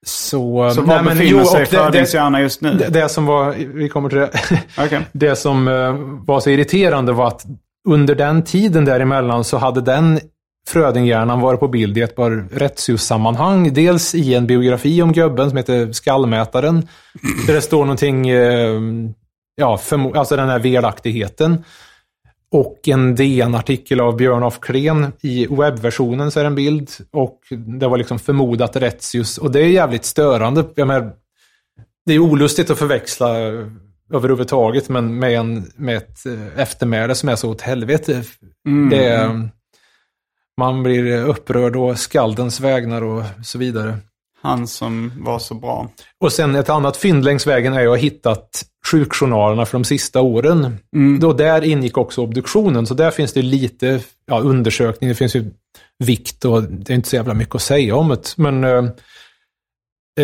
[0.07, 0.71] Så...
[0.75, 2.75] Så var nej, men befinner jo, sig Frödings hjärna just nu?
[2.75, 4.31] det, det som var, vi kommer till det.
[4.79, 5.01] Okej.
[5.13, 5.95] Det som eh,
[6.27, 7.47] var så irriterande var att
[7.89, 10.21] under den tiden däremellan så hade den
[10.69, 13.75] Frödinghjärnan varit på bild i ett par rättsjustsammanhang.
[13.75, 16.89] Dels i en biografi om gubben som heter Skallmätaren.
[17.47, 18.81] Där det står någonting, eh,
[19.57, 19.79] ja,
[20.15, 21.65] alltså den här velaktigheten.
[22.53, 25.13] Och en DN-artikel av Björn af Klen.
[25.21, 26.91] I webbversionen så är det en bild.
[27.11, 27.41] Och
[27.79, 29.39] det var liksom förmodat rättsjust.
[29.39, 30.65] Och det är jävligt störande.
[30.75, 31.13] Jag menar,
[32.07, 33.29] det är olustigt att förväxla
[34.13, 38.23] överhuvudtaget, men med, en, med ett eh, eftermäle som är så åt helvete.
[38.91, 39.49] Det är,
[40.57, 43.99] man blir upprörd och skaldens vägnar och så vidare.
[44.43, 45.91] Han som var så bra.
[46.21, 49.85] Och sen ett annat fynd längs vägen är att jag har hittat sjukjournalerna för de
[49.85, 50.79] sista åren.
[51.21, 55.09] Då där ingick också obduktionen, så där finns det lite ja, undersökning.
[55.09, 55.51] Det finns ju
[55.99, 58.35] vikt och det är inte så jävla mycket att säga om det.
[58.37, 58.85] Men eh,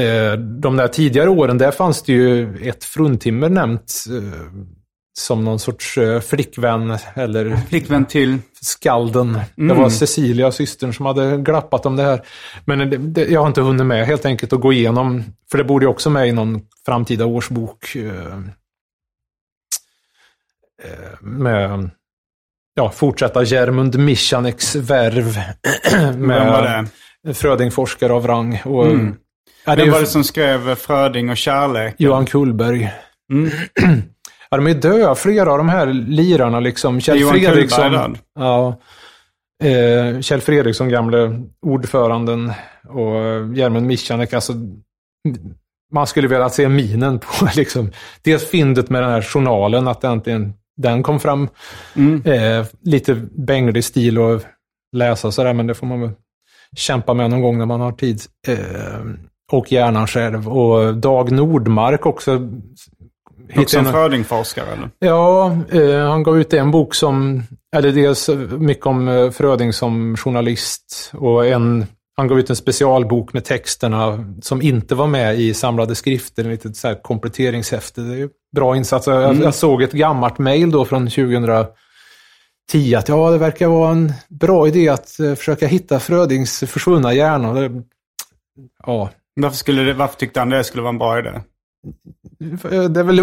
[0.03, 4.69] eh, de där tidigare åren, där fanns det ju ett fruntimmer nämnt eh,
[5.19, 8.39] som någon sorts eh, flickvän eller Flickvän till...
[8.61, 9.33] skalden.
[9.33, 9.77] Det Mm.
[9.77, 12.21] var Cecilia, systern, som hade glappat om det här.
[12.65, 15.65] Men det, det, jag har inte hunnit med helt enkelt att gå igenom, för det
[15.65, 17.97] borde ju också med i någon framtida årsbok.
[17.97, 18.39] Eh,
[20.85, 21.91] eh, med,
[22.75, 25.39] ja, fortsätta Germund Michanek värv.
[26.17, 26.87] Med
[27.23, 27.35] det?
[27.35, 28.63] Frödingforskare av rang.
[28.65, 29.15] Och, Mm.
[29.67, 31.95] ja, det Vem var det som skrev Fröding och kärlek?
[31.99, 32.93] Johan Kullberg.
[33.33, 33.51] Mm.
[34.51, 36.61] Ja, de är döda, flera av de här lirarna.
[36.61, 37.01] Liksom.
[37.01, 37.93] Kjell Johan Kullberg Fredriksson.
[37.93, 38.19] död?
[38.35, 38.81] Ja.
[39.65, 42.53] Eh, Kjell Fredriksson, gamle ordföranden
[42.89, 44.33] och Germund Michanek.
[44.33, 44.53] Alltså,
[45.93, 47.91] man skulle vilja se minen på liksom,
[48.23, 51.49] dels fyndet med den här journalen, att äntligen den kom fram.
[51.95, 52.23] Mm.
[52.25, 54.47] Eh, lite bänglig stil att
[54.97, 56.11] läsa sådär, men det får man väl
[56.77, 58.21] kämpa med någon gång när man har tid.
[58.49, 58.59] Eh,
[59.53, 60.49] och hjärnan själv.
[60.49, 62.49] Och Dag Nordmark också.
[63.57, 64.91] Också en Fröding-forskare eller?
[64.99, 67.43] Ja, eh, han gav ut en bok som,
[67.77, 71.87] eller dels mycket om eh, Fröding som journalist och en,
[72.17, 76.51] han gav ut en specialbok med texterna som inte var med i samlade skrifter, en
[76.51, 78.01] litet så här kompletteringshäfte.
[78.01, 79.07] Det är ju bra insats.
[79.07, 81.69] Jag, jag såg ett gammalt mejl då från 2010
[82.97, 87.83] att ja, det verkar vara en bra idé att eh, försöka hitta Frödings försvunna hjärna.
[88.87, 91.31] Ja, Varför, skulle det, varför tyckte han det skulle vara en bra idé?
[92.91, 93.21] det är väl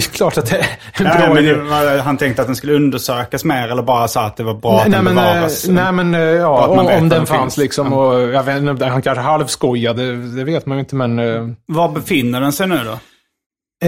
[0.12, 2.00] klart att det är en Nej, bra idé.
[2.00, 4.88] han tänkte att den skulle undersökas mer eller bara sa att det var bra att
[4.88, 5.68] nej, den men, bevaras?
[5.68, 7.56] eh, nej, men eh, ja, att om, om att den den fanns finns.
[7.56, 7.92] liksom.
[7.92, 10.94] Och, jag vet, inte, han kanske halvskojade, det vet man ju inte.
[10.96, 12.98] Men eh, Var befinner den sig nu då?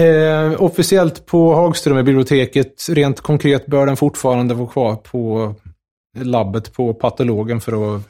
[0.01, 5.53] eh, officiellt på Hagströmerbiblioteket, rent konkret bör den fortfarande vara kvar på
[6.17, 8.01] labbet på patologen för att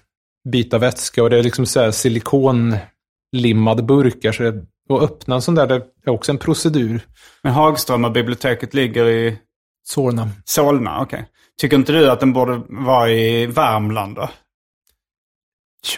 [0.49, 1.23] byta vätska.
[1.23, 4.31] Och det är liksom så här silikonlimmade burkar.
[4.31, 5.75] Så det, att öppna en sån där, det
[6.05, 7.01] är också en procedur.
[7.41, 9.39] Men Hagström och biblioteket ligger i
[9.83, 10.29] Solna.
[10.45, 11.27] Solna, okej.
[11.61, 14.29] Tycker inte du att den borde vara i Värmland då?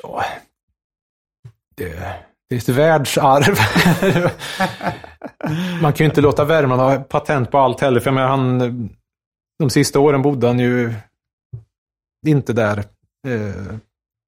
[0.04, 0.24] Ja,
[1.76, 1.90] det,
[2.50, 3.58] det är ett världsarv.
[5.82, 8.00] Man kan ju inte låta Värmland ha patent på allt heller.
[8.00, 8.90] För jag menar, han,
[9.60, 10.94] de sista åren bodde han ju
[12.28, 12.78] inte där.
[13.28, 13.76] Eh,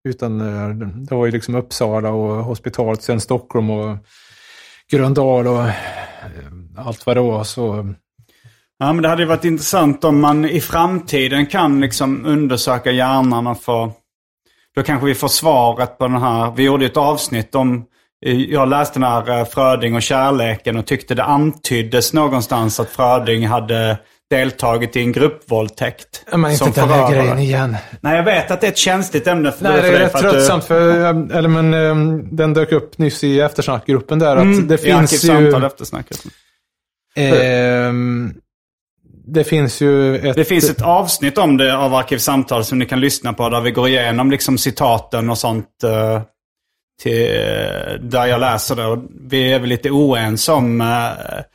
[0.10, 3.98] utan eh, det var ju liksom Uppsala och hospitalet, sen Stockholm och
[4.92, 5.74] Gröndal och eh,
[6.78, 7.44] allt vad det var.
[7.44, 7.94] Så,
[8.78, 13.48] Ja, men det hade ju varit intressant om man i framtiden kan liksom undersöka hjärnan
[13.48, 13.92] och få...
[14.76, 16.52] Då kanske vi får svaret på den här...
[16.52, 17.86] Vi gjorde ett avsnitt om...
[18.48, 23.48] Jag läste den här eh, Fröding och kärleken och tyckte det antyddes någonstans att Fröding
[23.48, 23.98] hade
[24.30, 26.26] deltagit i en gruppvåldtäkt.
[26.32, 27.78] Men inte som den här grejen igen.
[28.02, 30.18] Nej, jag vet att det är ett känsligt ämne för, Nej, det är rätt för
[30.18, 31.00] att du- tröttsamt för,
[31.36, 34.36] eller men, ehm, den dök upp nyss i eftersnackgruppen där.
[34.36, 35.56] Att Mm, det finns ju...
[35.66, 36.18] Eftersnacket.
[37.16, 38.34] ehm,
[39.28, 40.36] det finns ju ett...
[40.36, 43.72] Det finns ett avsnitt om det av Arkivsamtal som ni kan lyssna på där vi
[43.72, 45.68] går igenom liksom citaten och sånt.
[45.84, 46.22] eh,
[47.02, 47.30] till,
[48.10, 48.86] där jag läser det.
[48.86, 50.82] Och vi är väl lite oense om...
[50.82, 50.88] eh,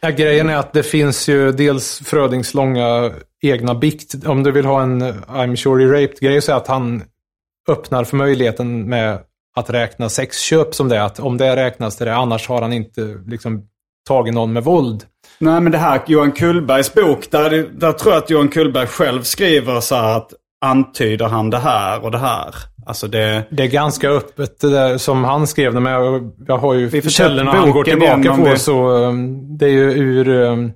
[0.01, 3.11] Ja, grejen är att det finns ju dels Frödings långa
[3.43, 4.26] egna bikt.
[4.26, 7.03] Om du vill ha en I'm sure he raped-grej så är att han
[7.68, 9.18] öppnar för möjligheten med
[9.57, 11.01] att räkna sexköp som det är.
[11.03, 13.62] Att om det räknas till det, annars har han inte liksom
[14.09, 15.05] tagit någon med våld.
[15.38, 19.22] Nej men det här Johan Kullbergs bok, där, där tror jag att Johan Kullberg själv
[19.22, 22.55] skriver så här att antyder han det här och det här.
[22.87, 23.45] Alltså det...
[23.51, 25.93] Det är ganska öppet det där som han skrev det med.
[25.95, 28.45] Jag, jag har ju Vi källorna han går tillbaka på.
[28.51, 30.29] vi- Så um, det är ju ur...
[30.29, 30.73] um,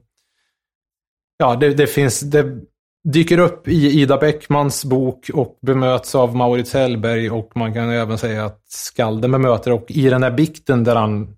[1.39, 2.21] Ja, det, det finns...
[2.21, 2.47] Det
[3.09, 8.19] dyker upp i Ida Bäckmans bok och bemöts av Maurits Hellberg och man kan även
[8.19, 11.37] säga att skalden bemöter och i den här bikten där han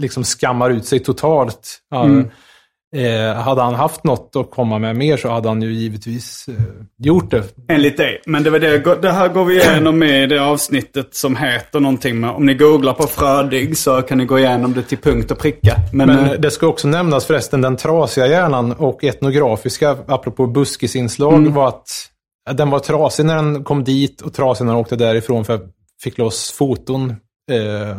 [0.00, 1.78] liksom skammar ut sig totalt.
[1.94, 2.30] Mm.
[2.96, 6.54] Eh, hade han haft något att komma med mer så hade han ju givetvis eh,
[6.98, 7.44] gjort det.
[7.68, 8.22] Enligt dig.
[8.26, 11.80] Men det, var det, det här går vi igenom med i det avsnittet som heter
[11.80, 12.30] någonting med...
[12.30, 15.76] Om ni googlar på Fröding så kan ni gå igenom det till punkt och pricka.
[15.92, 21.34] Men, Men eh, det ska också nämnas förresten, den trasiga hjärnan och etnografiska, apropå buskisinslag,
[21.34, 21.54] Mm.
[21.54, 21.88] var att
[22.52, 25.62] den var trasig när den kom dit och trasig när den åkte därifrån för jag
[26.02, 27.10] fick loss foton
[27.50, 27.96] eh,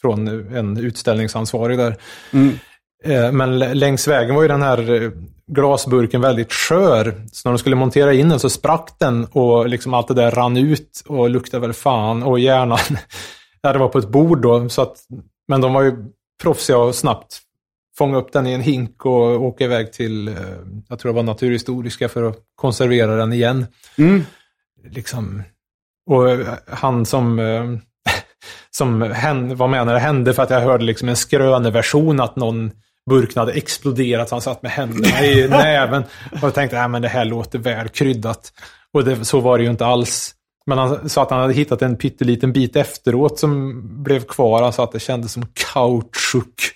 [0.00, 1.96] från en utställningsansvarig där.
[2.32, 2.58] Mm.
[3.04, 5.10] Eh, men längs vägen var ju den här eh,
[5.46, 7.14] glasburken väldigt skör.
[7.32, 10.30] Så när de skulle montera in den så sprack den och liksom allt det där
[10.30, 12.22] rann ut och luktade väl fan.
[12.22, 12.78] Och hjärnan,
[13.62, 14.68] ja, det var på ett bord då.
[14.68, 14.96] Så att,
[15.48, 15.92] men de var ju
[16.42, 17.40] proffsiga och snabbt
[17.98, 20.34] fånga upp den i en hink och åka iväg till, eh,
[20.88, 23.66] jag tror det var Naturhistoriska för att konservera den igen.
[23.98, 24.22] Mm.
[24.90, 25.42] Liksom,
[26.10, 26.26] och
[26.66, 27.38] han som,
[28.70, 28.98] som
[29.54, 32.70] var med när det hände för att jag hörde liksom en skröneversion att någon
[33.10, 36.02] burken hade exploderat så han satt med händerna i näven.
[36.32, 38.52] Och jag tänkte, nej men det här låter väl kryddat.
[38.94, 40.34] Och det, så var det ju inte alls.
[40.66, 44.62] Men han sa att han hade hittat en pytteliten bit efteråt som blev kvar.
[44.62, 46.72] Han sa att det kändes som kautschuk.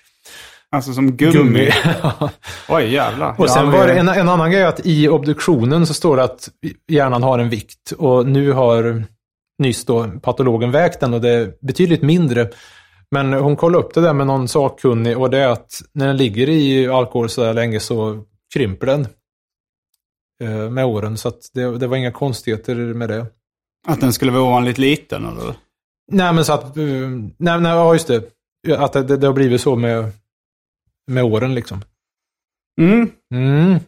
[0.71, 1.71] Alltså som gummi.
[2.03, 2.29] Ja.
[2.69, 3.35] Oj jävlar.
[3.37, 6.49] Och sen var det en, en annan grej att i obduktionen så står det att
[6.91, 9.03] hjärnan har en vikt och nu har
[9.59, 12.49] nyss då patologen vägt den och det är betydligt mindre.
[13.15, 16.17] Men hon kollade upp det där med någon sakkunnig och det är att när den
[16.17, 19.07] ligger i alkohol så där länge så krymper den
[20.41, 21.17] eh, med åren.
[21.17, 23.25] Så att det, det var inga konstigheter med det.
[23.87, 25.55] Att den skulle vara ovanligt liten eller?
[26.11, 26.77] Nej, men så att...
[26.77, 26.83] eh,
[27.37, 28.31] Nej, nej ja, just det.
[28.77, 30.11] Att det, det, det har blivit så med,
[31.07, 31.81] med åren liksom.
[32.81, 33.11] Mm.
[33.33, 33.79] Mm.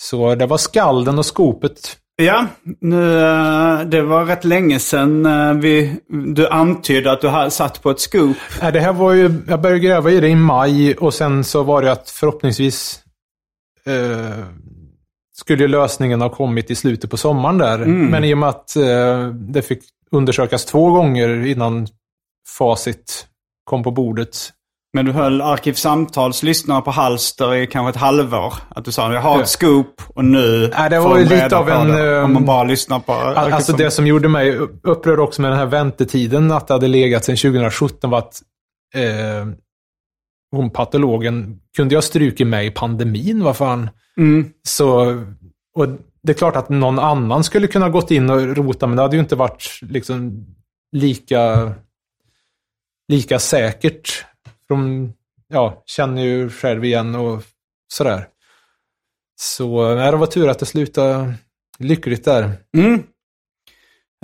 [0.00, 1.98] Så det var skalden och skopet.
[2.16, 2.46] Ja,
[2.80, 6.00] nu, eh, det var rätt länge sedan eh, vi,
[6.34, 8.36] du antydde att du satt på ett scoop.
[8.60, 11.82] Det här var ju, jag började gräva i det i maj och sen så var
[11.82, 13.04] det att förhoppningsvis
[13.86, 14.44] eh,
[15.34, 17.74] skulle lösningen ha kommit i slutet på sommaren där.
[17.74, 18.06] Mm.
[18.06, 21.86] Men i och med att eh, det fick undersökas två gånger innan
[22.58, 23.26] facit
[23.64, 24.36] kom på bordet.
[24.94, 28.54] Men du höll Arkivsamtals lyssnare på halster i kanske ett halvår.
[28.68, 31.56] Att du sa jag har ett scoop och nu Nej, det var ju de lite
[31.56, 32.22] av en, det.
[32.22, 35.58] Om man ehm, bara lyssnar på Alltså det som gjorde mig upprörd också med den
[35.58, 38.42] här väntetiden, att det hade legat sedan 2017, var att
[38.94, 39.46] eh,
[40.50, 43.90] hon patologen kunde jag strukit med i pandemin, vad fan.
[44.16, 44.50] Mm.
[44.62, 45.00] Så,
[45.76, 45.88] och
[46.22, 49.16] det är klart att någon annan skulle kunna gått in och rota, men det hade
[49.16, 50.46] ju inte varit liksom
[50.92, 51.72] lika,
[53.08, 54.24] lika säkert.
[54.68, 55.12] De
[55.48, 57.42] ja, känner ju själv igen och
[57.92, 58.26] sådär.
[59.40, 61.34] Så nej, det var tur att det slutade
[61.78, 62.52] lyckligt där.
[62.76, 63.02] Mm.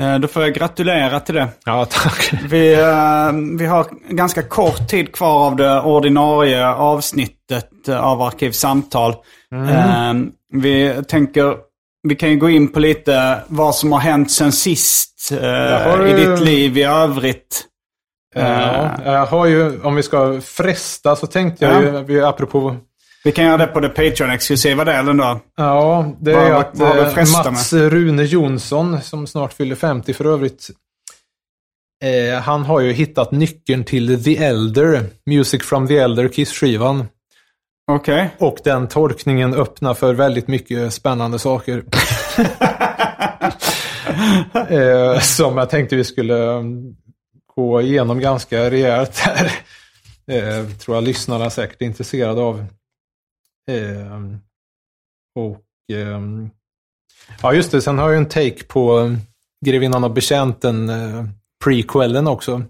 [0.00, 1.48] Eh, Då får jag gratulera till det.
[1.64, 2.32] Ja, tack.
[2.48, 9.10] Vi, eh, vi har ganska kort tid kvar av det ordinarie avsnittet eh, av Arkivsamtal.
[9.52, 10.14] Eh,
[10.52, 11.56] Vi tänker,
[12.08, 16.12] vi kan ju gå in på lite vad som har hänt sen sist har i
[16.12, 17.64] ditt liv i övrigt.
[18.34, 21.98] Ja, jag har ju, om vi ska fresta så tänkte jag Ja.
[21.98, 22.76] ju, vi, apropå,
[23.24, 25.40] Vi kan göra det på det Patreon-exklusiva delen då.
[25.56, 30.70] ja, det är att eh, Mats Rune Jonsson, som snart fyller 50 för övrigt,
[32.04, 37.04] eh, han har ju hittat nyckeln till The Elder, Music from the Elder, Kiss-skivan.
[37.92, 38.30] Okej.
[38.38, 41.84] Och den tolkningen öppnar för väldigt mycket spännande saker.
[44.68, 46.62] eh, som jag tänkte vi skulle
[47.54, 49.52] gå igenom ganska rejält här.
[50.30, 52.58] Eh, tror jag lyssnarna säkert är intresserade av.
[53.70, 54.22] Eh,
[55.34, 55.60] och
[55.92, 56.50] ehm,
[57.42, 57.82] Ja, just det.
[57.82, 59.18] Sen har jag en take på ehm,
[59.66, 61.34] Grevinnan och betjänten, prequelen
[61.64, 62.62] prequellen också.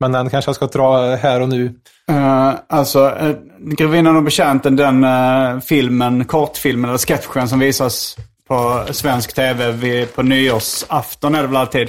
[0.00, 1.64] Men den kanske jag ska dra här och nu.
[2.10, 8.16] Uh, alltså, uh, Grevinnan och betjänten, den uh, filmen, kortfilmen eller sketchen som visas
[8.48, 11.88] på svensk tv vid, på nyårsafton är det väl alltid.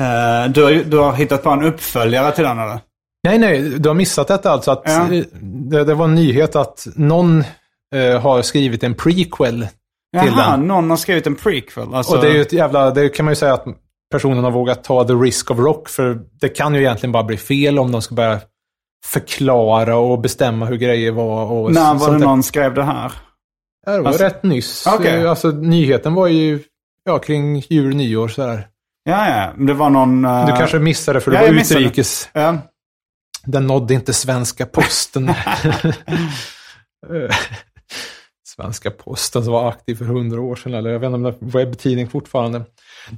[0.00, 2.80] Uh, du, du har hittat på en uppföljare till den eller?
[3.24, 4.70] Nej, nej, du har missat detta alltså.
[4.70, 5.06] Att Ja.
[5.42, 7.44] det, det var en nyhet att någon
[7.94, 9.60] eh, har skrivit en prequel
[10.20, 10.68] till Jaha, den.
[10.68, 11.94] någon har skrivit en prequel.
[11.94, 13.64] Alltså, Och det är ju ett jävla, det kan man ju säga att
[14.12, 15.88] personen har vågat ta the risk of rock.
[15.88, 18.40] För det kan ju egentligen bara bli fel om de ska börja
[19.06, 21.44] förklara och bestämma hur grejer var.
[21.52, 22.26] Och när var det där.
[22.26, 23.12] någon skrev det här?
[23.86, 24.86] Ja, det var Alltså- rätt nyss.
[24.86, 25.22] Okej.
[25.22, 26.58] Eh, Alltså nyheten var ju
[27.04, 28.66] ja, kring jul, nyår sådär.
[29.04, 29.52] Ja, ja.
[29.56, 30.24] men Det var någon...
[30.24, 32.28] uh, Du kanske missade för det ja, var utrikes.
[32.32, 32.58] Ja.
[33.44, 35.34] Den nådde inte svenska posten.
[38.56, 40.74] Svenska posten som var aktiv för hundra år sedan.
[40.74, 42.62] Eller jag vet inte om det var webbtidning fortfarande.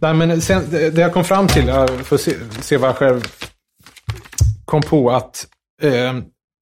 [0.01, 3.23] Nej, men sen, det jag kom fram till, jag får se, se vad jag själv
[4.65, 5.47] kom på, att
[5.83, 6.15] eh,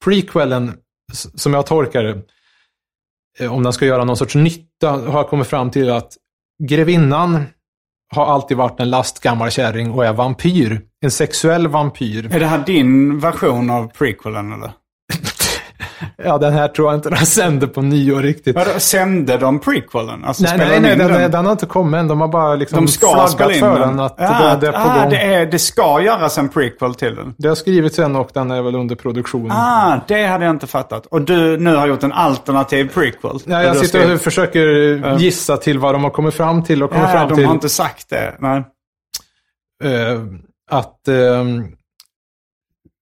[0.04, 0.76] prequelen,
[1.12, 2.22] som jag tolkar det,
[3.38, 6.16] eh, om den ska göra någon sorts nytta, har jag kommit fram till att
[6.62, 7.44] grevinnan
[8.14, 10.80] har alltid varit en lastgammal kärring och är vampyr.
[11.02, 12.34] En sexuell vampyr.
[12.34, 14.70] Är det här din version av prequelen eller?
[16.24, 18.56] Ja, den här tror jag inte den sänder på nyår riktigt.
[18.56, 20.24] Vadå, sände de prequelen?
[20.24, 21.30] Alltså, Nej, nej, de nej, den, den?
[21.30, 22.08] den har inte kommit än.
[22.08, 23.88] De har bara liksom De ska flaggat för den.
[23.88, 24.00] den.
[24.00, 25.10] Att ja, det, det är på ah, gång.
[25.10, 27.34] det, är, det ska göras en prequel till den.
[27.38, 29.50] Det har skrivits sen och den är väl under produktion.
[29.52, 31.06] Ah, det hade jag inte fattat.
[31.06, 33.38] Och du nu har gjort en alternativ prequel.
[33.46, 36.90] Ja, jag sitter skrivit- och försöker gissa till vad de har kommit fram till och
[36.90, 38.34] kommit Ja, fram de till har inte sagt det.
[38.38, 38.64] Nej.
[39.84, 40.20] eh,
[40.70, 41.64] att ehm,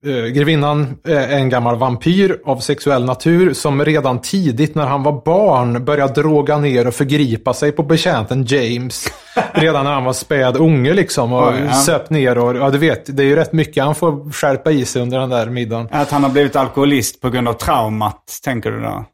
[0.07, 5.23] eh, grevinnan är en gammal vampyr av sexuell natur som redan tidigt när han var
[5.25, 9.07] barn började droga ner och förgripa sig på betjänten James.
[9.53, 11.73] redan när han var späd unge liksom och Oj, ja.
[11.73, 14.85] söp ner och ja du vet, det är ju rätt mycket han får skärpa i
[14.85, 15.89] sig under den där middagen.
[15.91, 19.05] Att han har blivit alkoholist på grund av traumat, tänker du då?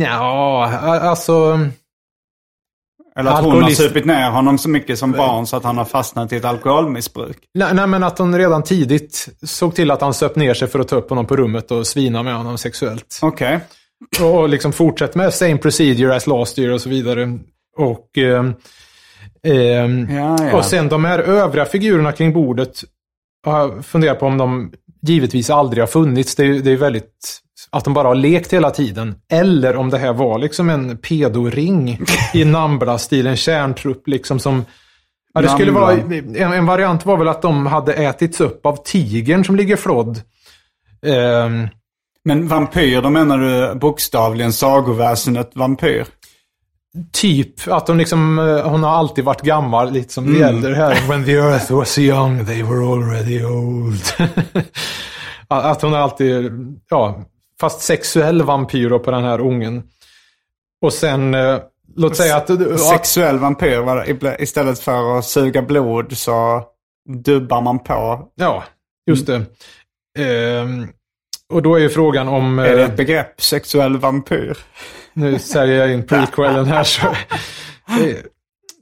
[0.00, 1.58] Ja, alltså...
[3.18, 5.84] Eller att hon har supit ner honom så mycket som barn så att han har
[5.84, 7.38] fastnat i ett alkoholmissbruk.
[7.54, 10.78] Nej, nej, men att hon redan tidigt såg till att han söp ner sig för
[10.78, 13.18] att ta upp honom på rummet och svina med honom sexuellt.
[13.22, 13.60] Okej.
[14.22, 17.38] Och liksom fortsätt med same procedure as last year och så vidare.
[17.76, 18.54] Och, ehm,
[19.46, 20.56] ehm, Ja, ja.
[20.56, 22.84] och sen de här övriga figurerna kring bordet
[23.46, 26.34] har jag funderat på om de givetvis aldrig har funnits.
[26.34, 29.14] Det är, det är väldigt att de bara har lekt hela tiden.
[29.32, 32.00] Eller om det här var liksom en pedoring
[32.34, 34.64] i Nambla-stilen kärntrupp liksom som
[35.36, 38.76] Ja, det skulle vara, en, en variant var väl att de hade ätits upp av
[38.84, 40.20] tigern som ligger flodd.
[41.06, 41.68] Ehm,
[42.24, 46.06] Men vampyr, då menar du bokstavligen sagoväsendet vampyr?
[47.12, 50.34] Typ att hon liksom, eh, hon har alltid varit gammal, lite som Mm.
[50.38, 51.08] det gäller här.
[51.08, 54.02] When the earth was young, they were already old.
[55.48, 56.52] att hon alltid,
[56.90, 57.24] ja,
[57.64, 59.82] fast sexuell vampyr då på den här ungen.
[60.82, 61.58] Och sen, eh,
[61.96, 62.50] låt säga att...
[62.50, 66.62] att Sexuell vampyr, var det, istället för att suga blod så
[67.24, 68.28] dubbar man på.
[68.34, 68.64] ja,
[69.06, 69.42] just det.
[70.18, 70.88] Ehm,
[71.52, 72.58] och då är ju frågan om...
[72.58, 74.58] Är det eh, ett begrepp, sexuell vampyr?
[75.12, 76.84] Nu säljer jag in prequelen här.
[76.84, 78.16] Så, Eh,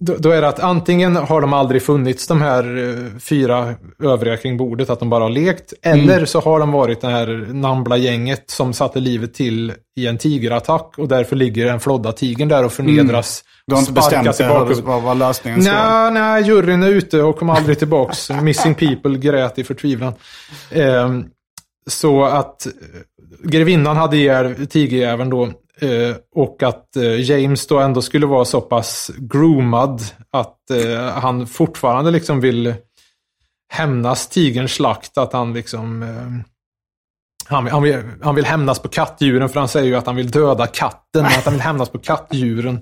[0.05, 4.37] då, då är det att antingen har de aldrig funnits de här eh, fyra övriga
[4.37, 5.73] kring bordet, att de bara har lekt.
[5.83, 10.95] Eller så har de varit det här Nambla-gänget som satte livet till i en tigerattack
[10.99, 13.45] och därför ligger den flodda tigern där och förnedras.
[13.67, 14.49] Du har inte bestämt dig
[14.83, 16.11] vad, vad lösningen ska vara?
[16.11, 18.31] Nej, nej, juryn är ute och kom aldrig tillbaks.
[18.43, 20.15] Missing people grät i förtvivlan.
[20.71, 21.25] Ehm,
[21.87, 22.73] så att eh,
[23.45, 25.53] grevinnan hade ihjäl tigerjäveln då.
[25.81, 31.47] Eh, och att eh, James då ändå skulle vara så pass groomad att eh, han
[31.47, 32.75] fortfarande liksom vill
[33.73, 35.19] hämnas tigerns slakt.
[35.19, 36.03] Att han liksom...
[37.47, 40.31] Han, han, vill, han vill hämnas på kattdjuren för han säger ju att han vill
[40.31, 41.25] döda katten.
[41.27, 42.77] Att han vill hämnas på kattdjuren.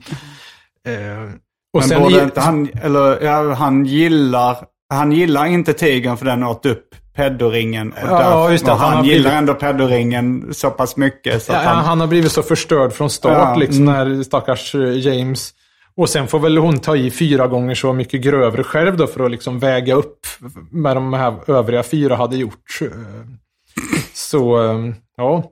[1.72, 4.56] Och Men sen borde i- han, eller ja, han gillar,
[4.94, 7.92] han gillar inte tigern för den åt upp pedoringen.
[7.92, 11.42] Och Ja, därför- just det, och han han, gillar blivit- ändå pedoringen så pass mycket
[11.42, 11.84] så Ja, han...
[11.84, 12.00] han...
[12.00, 14.14] har blivit så förstörd från start, Ja, liksom, mm.
[14.16, 15.50] när stackars eh, James.
[15.96, 19.24] Och sen får väl hon ta i fyra gånger så mycket grövre själv då för
[19.24, 20.26] att liksom väga upp
[20.70, 22.78] med de här övriga fyra hade gjort.
[22.80, 22.88] Eh,
[24.14, 24.78] Så, eh,
[25.16, 25.44] ja.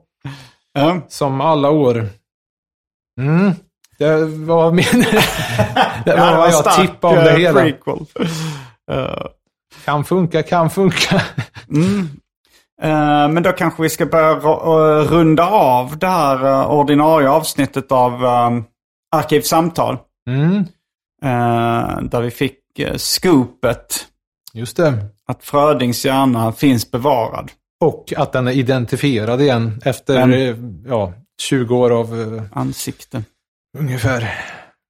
[0.73, 1.01] Ja.
[1.09, 2.07] Som alla år.
[3.21, 3.51] Mm.
[3.99, 4.85] Det var min...
[6.05, 7.61] det var vad jag tippade om det hela.
[7.61, 8.05] Prequel.
[8.91, 9.25] Eh,
[9.85, 11.21] Kan funka, kan funka.
[12.81, 17.91] Eh, men då kanske vi ska börja eh, runda av det här eh, ordinarie avsnittet
[17.91, 18.63] av um,
[19.15, 19.97] Arkivsamtal.
[20.29, 20.65] Mm.
[22.09, 22.59] Där vi fick
[22.97, 24.05] scoopet
[24.53, 24.93] Just det.
[25.25, 27.51] att Frödings hjärna finns bevarad.
[27.81, 33.23] Och att den är identifierad igen efter Men- ja, 20 år av Ansikte.
[33.77, 34.29] ungefär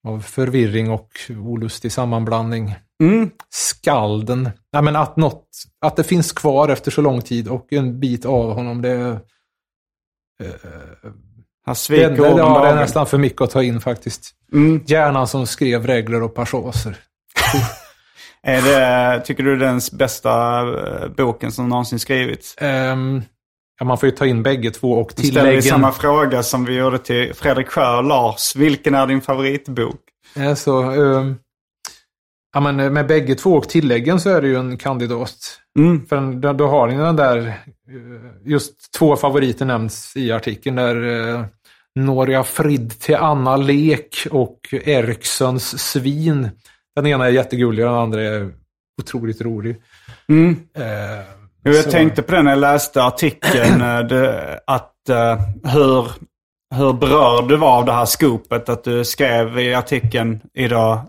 [0.07, 2.75] av förvirring och olustig sammanblandning.
[3.03, 3.29] Mm.
[3.49, 4.49] Skalden.
[4.73, 5.47] Nej, men att, något,
[5.85, 9.19] att det finns kvar efter så lång tid och en bit av honom, det,
[11.65, 14.31] Här det, sviker det, ja, det är nästan för mycket att ta in faktiskt.
[14.53, 14.83] Mm.
[14.87, 16.97] Hjärnan som skrev regler och passager.
[18.43, 22.55] Är det, tycker du det är den bästa eh, boken som någonsin skrivits?
[22.57, 23.21] Ehm,
[23.79, 25.61] ja, man får ju ta in bägge två och Nu ställer vi tilläggen.
[25.61, 28.55] samma fråga som vi gjorde till Fredrik Sjö och Lars.
[28.55, 29.99] Vilken är din favoritbok?
[30.35, 31.35] Eh, Så, ehm,
[32.53, 35.37] ja, men eh, med bägge två och tilläggen så är det ju en kandidat.
[35.79, 36.05] Mm.
[36.05, 37.53] För då, har ni den där, eh,
[38.45, 40.75] just två favoriter nämns i artikeln.
[40.75, 41.45] Där uh,
[41.95, 46.49] Noria Frid till Anna Lek och Erikssons svin.
[46.95, 48.51] Den ena är jättegullig och den andra är
[49.01, 49.75] otroligt rolig.
[50.29, 50.55] Mm.
[50.77, 51.25] Eh,
[51.63, 53.81] jag så- tänkte på det när jag läste artikeln.
[53.81, 55.39] eh, det, att uh,
[55.73, 56.11] hur,
[56.75, 58.69] hur berörd du var av det här skopet.
[58.69, 61.03] Att du skrev i artikeln idag, eh,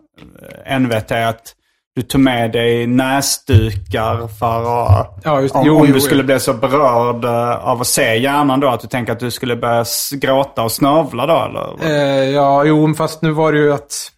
[0.81, 1.55] NVT, att
[1.95, 5.21] du tog med dig näsdukar för att...
[5.25, 6.27] Ja, just om, Jo, om jo, du skulle jo.
[6.27, 9.57] bli så berörd eh, av att se hjärnan då, att du tänker att du skulle
[9.57, 11.91] börja gråta och snövla då eller?
[11.91, 14.13] Eh, ja, jo, fast nu var det ju att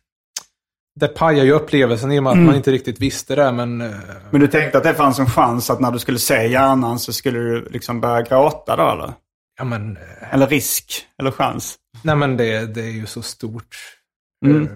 [1.01, 2.47] det pajar ju upplevelsen i och med att Mm.
[2.47, 3.53] man inte riktigt visste det.
[3.53, 3.91] Men eh,
[4.31, 7.13] Men du tänkte att det fanns en chans att när du skulle se hjärnan så
[7.13, 9.13] skulle du liksom börja gråta då eller?
[9.59, 11.75] ja, men, eh, Eller risk, eller chans.
[12.03, 13.77] nej, men det, det är ju så stort.
[14.47, 14.69] Mm.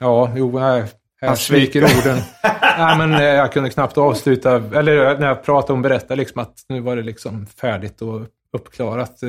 [0.00, 0.88] Eh, ja, jo, här,
[1.20, 2.18] här sviker orden.
[2.78, 6.54] nej, men eh, jag kunde knappt avsluta, eller när jag pratade om berätta liksom att
[6.68, 8.20] nu var det liksom färdigt och
[8.52, 9.22] uppklarat.
[9.22, 9.28] Eh,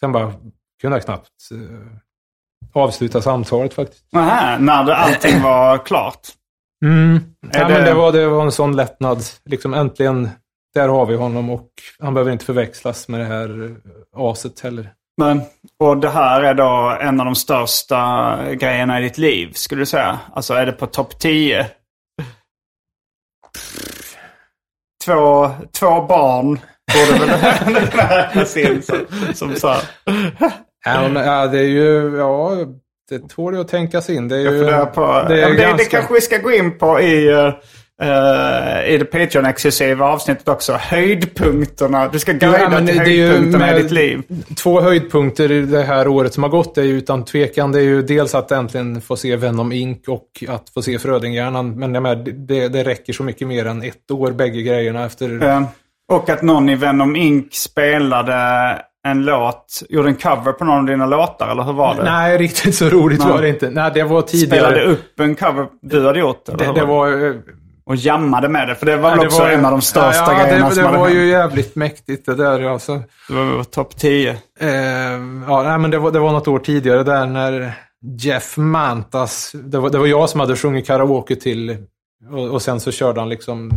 [0.00, 0.32] Sen bara
[0.80, 1.86] kunde jag knappt eh,
[2.82, 4.04] avsluta samtalet faktiskt.
[4.12, 6.20] Nähä, när allting var klart.
[6.84, 7.20] Mm.
[7.52, 9.22] Ja, det- men det, var, det var en sån lättnad.
[9.44, 10.28] Liksom äntligen,
[10.74, 13.70] där har vi honom och han behöver inte förväxlas med det här eh,
[14.16, 14.92] aset heller.
[15.20, 15.42] Men,
[15.78, 19.86] och det här är då en av de största grejerna i ditt liv, skulle du
[19.86, 20.18] säga?
[20.34, 21.66] Alltså är det på topp 10?
[25.04, 26.60] Två, två barn
[26.92, 28.96] borde väl räknas in som,
[29.34, 29.68] som så.
[30.84, 31.24] här.
[31.24, 32.56] Ja, det är ju, ja,
[33.08, 34.28] det tål ju att tänkas in.
[34.28, 36.52] Det är ju, på, det det, är ja, det, ganska, det kanske vi ska gå
[36.52, 37.52] in på i,
[38.02, 40.72] uh, i det Patreon-exklusiva avsnittet också.
[40.72, 42.08] Höjdpunkterna.
[42.08, 44.22] Du ska guida Ja, till höjdpunkterna i ditt liv.
[44.56, 47.72] Två höjdpunkter i det här året som har gått är ju utan tvekan.
[47.72, 50.08] Det är ju dels att äntligen få se Venom Inc.
[50.08, 51.78] och att få se Frödinghjärnan.
[51.78, 55.44] Men jag menar, det, det räcker så mycket mer än ett år, bägge grejerna efter...
[55.48, 55.62] Eh,
[56.12, 57.54] och att någon i Venom Inc.
[57.54, 58.34] spelade
[59.06, 62.02] en låt, gjorde en cover på någon av dina låtar, eller hur var det?
[62.04, 63.28] Nej, riktigt så roligt Nej.
[63.28, 63.70] var det inte.
[63.70, 64.60] Nej, det var tidigare.
[64.60, 66.48] Spelade upp en cover du hade gjort?
[66.48, 67.16] Eller det, hur det var det?
[67.16, 67.28] var...
[67.28, 67.34] eh,
[67.90, 70.44] Och jammade med det, för det var Ja, väl också en av de största ja,
[70.44, 71.18] grejerna det, som det hade var hänt.
[71.18, 73.02] ju jävligt mäktigt det där alltså.
[73.28, 74.30] Det var topp 10.
[74.60, 74.68] Eh,
[75.48, 77.72] ja, nej, men det var, det var något år tidigare där när
[78.18, 81.76] Jeff Mantas, det var, det var jag som hade sjungit karaoke till
[82.30, 83.70] och, och sen så körde han liksom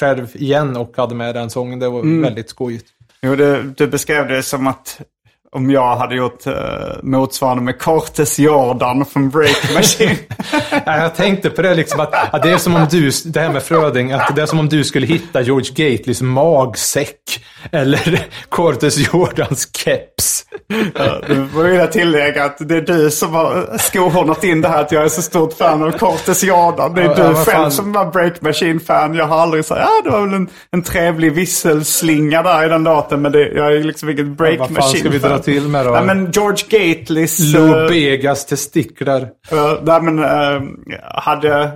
[0.00, 1.78] själv igen och hade med den sången.
[1.78, 2.22] Det var Mm.
[2.22, 2.86] väldigt skojigt.
[3.22, 5.00] Jo, det, du beskrev det som att
[5.54, 6.52] om jag hade gjort uh,
[7.02, 10.16] motsvarande med Cortes Jordan från Break Machine.
[10.86, 13.52] Ja, jag tänkte på det liksom att, att det är som om du, det här
[13.52, 17.16] med Fröding, att det är som om du skulle hitta George Gateleys magsäck
[17.72, 20.44] eller Cortes Jordans keps.
[20.94, 24.80] Ja, Du får vilja tillägga att det är du som har skohornat in det här
[24.80, 26.94] att jag är så stort fan av Cortes Jordan.
[26.94, 29.14] Det är Ja, du ja, själv som var Break Machine-fan.
[29.14, 32.84] Jag har aldrig sagt ah, det var väl en, en trevlig visselslinga där i den
[32.84, 33.22] låten.
[33.22, 35.41] Men det, jag är liksom inget Break Machine-fan.
[35.42, 35.90] Till med då?
[35.90, 37.54] Nej, men George Gateleys...
[37.54, 39.20] Lou eh, Begas testiklar.
[39.20, 40.62] Uh, nej men uh,
[41.14, 41.72] hade...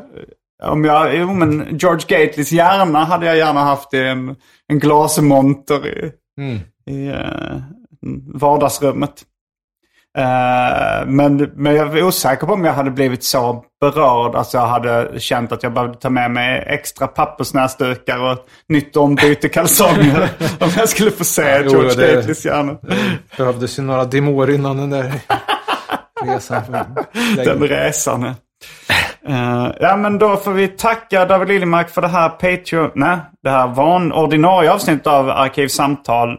[0.63, 4.37] Om jag, jo men George Gateleys hjärna hade jag gärna haft i en,
[4.69, 6.59] en glasmonter i, Mm.
[6.91, 7.63] i uh,
[8.35, 9.23] vardagsrummet.
[10.19, 14.35] Uh, men, men jag är osäker på om jag hade blivit så berörd.
[14.35, 18.97] Alltså jag hade känt att jag behövde ta med mig extra pappersnäsdukar och ett nytt
[18.97, 20.29] ombyte kalsonger.
[20.61, 22.77] om jag skulle få se jo, George Gateleys hjärna.
[23.37, 25.13] Behövdes ju några demor innan den där
[26.25, 26.63] resan.
[27.37, 28.25] Den resan.
[29.29, 33.51] Uh, ja men då får vi tacka David Liljemark för det här Patreon, nej, det
[33.51, 36.39] här van ordinarie avsnittet av Arkivsamtal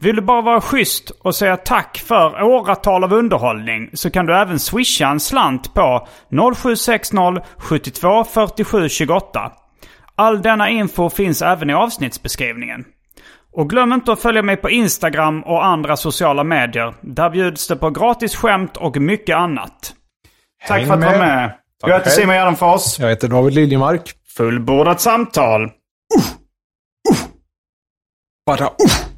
[0.00, 4.36] Vill du bara vara schysst och säga tack för åratal av underhållning så kan du
[4.36, 6.08] även swisha en slant på
[6.54, 7.16] 0760
[7.58, 9.52] 72 47 28.
[10.14, 12.84] All denna info finns även i avsnittsbeskrivningen.
[13.52, 16.94] Och glöm inte att följa mig på Instagram och andra sociala medier.
[17.00, 19.94] Där bjuds det på gratis skämt och mycket annat.
[20.66, 21.50] Tack Häng för att du var med.
[21.80, 22.10] Tack Jag heter.
[22.10, 22.98] Simon Gärdenfors.
[22.98, 24.14] Jag heter David Liljemark.
[24.36, 25.70] Fullbordat samtal.
[28.46, 29.17] Bara uff.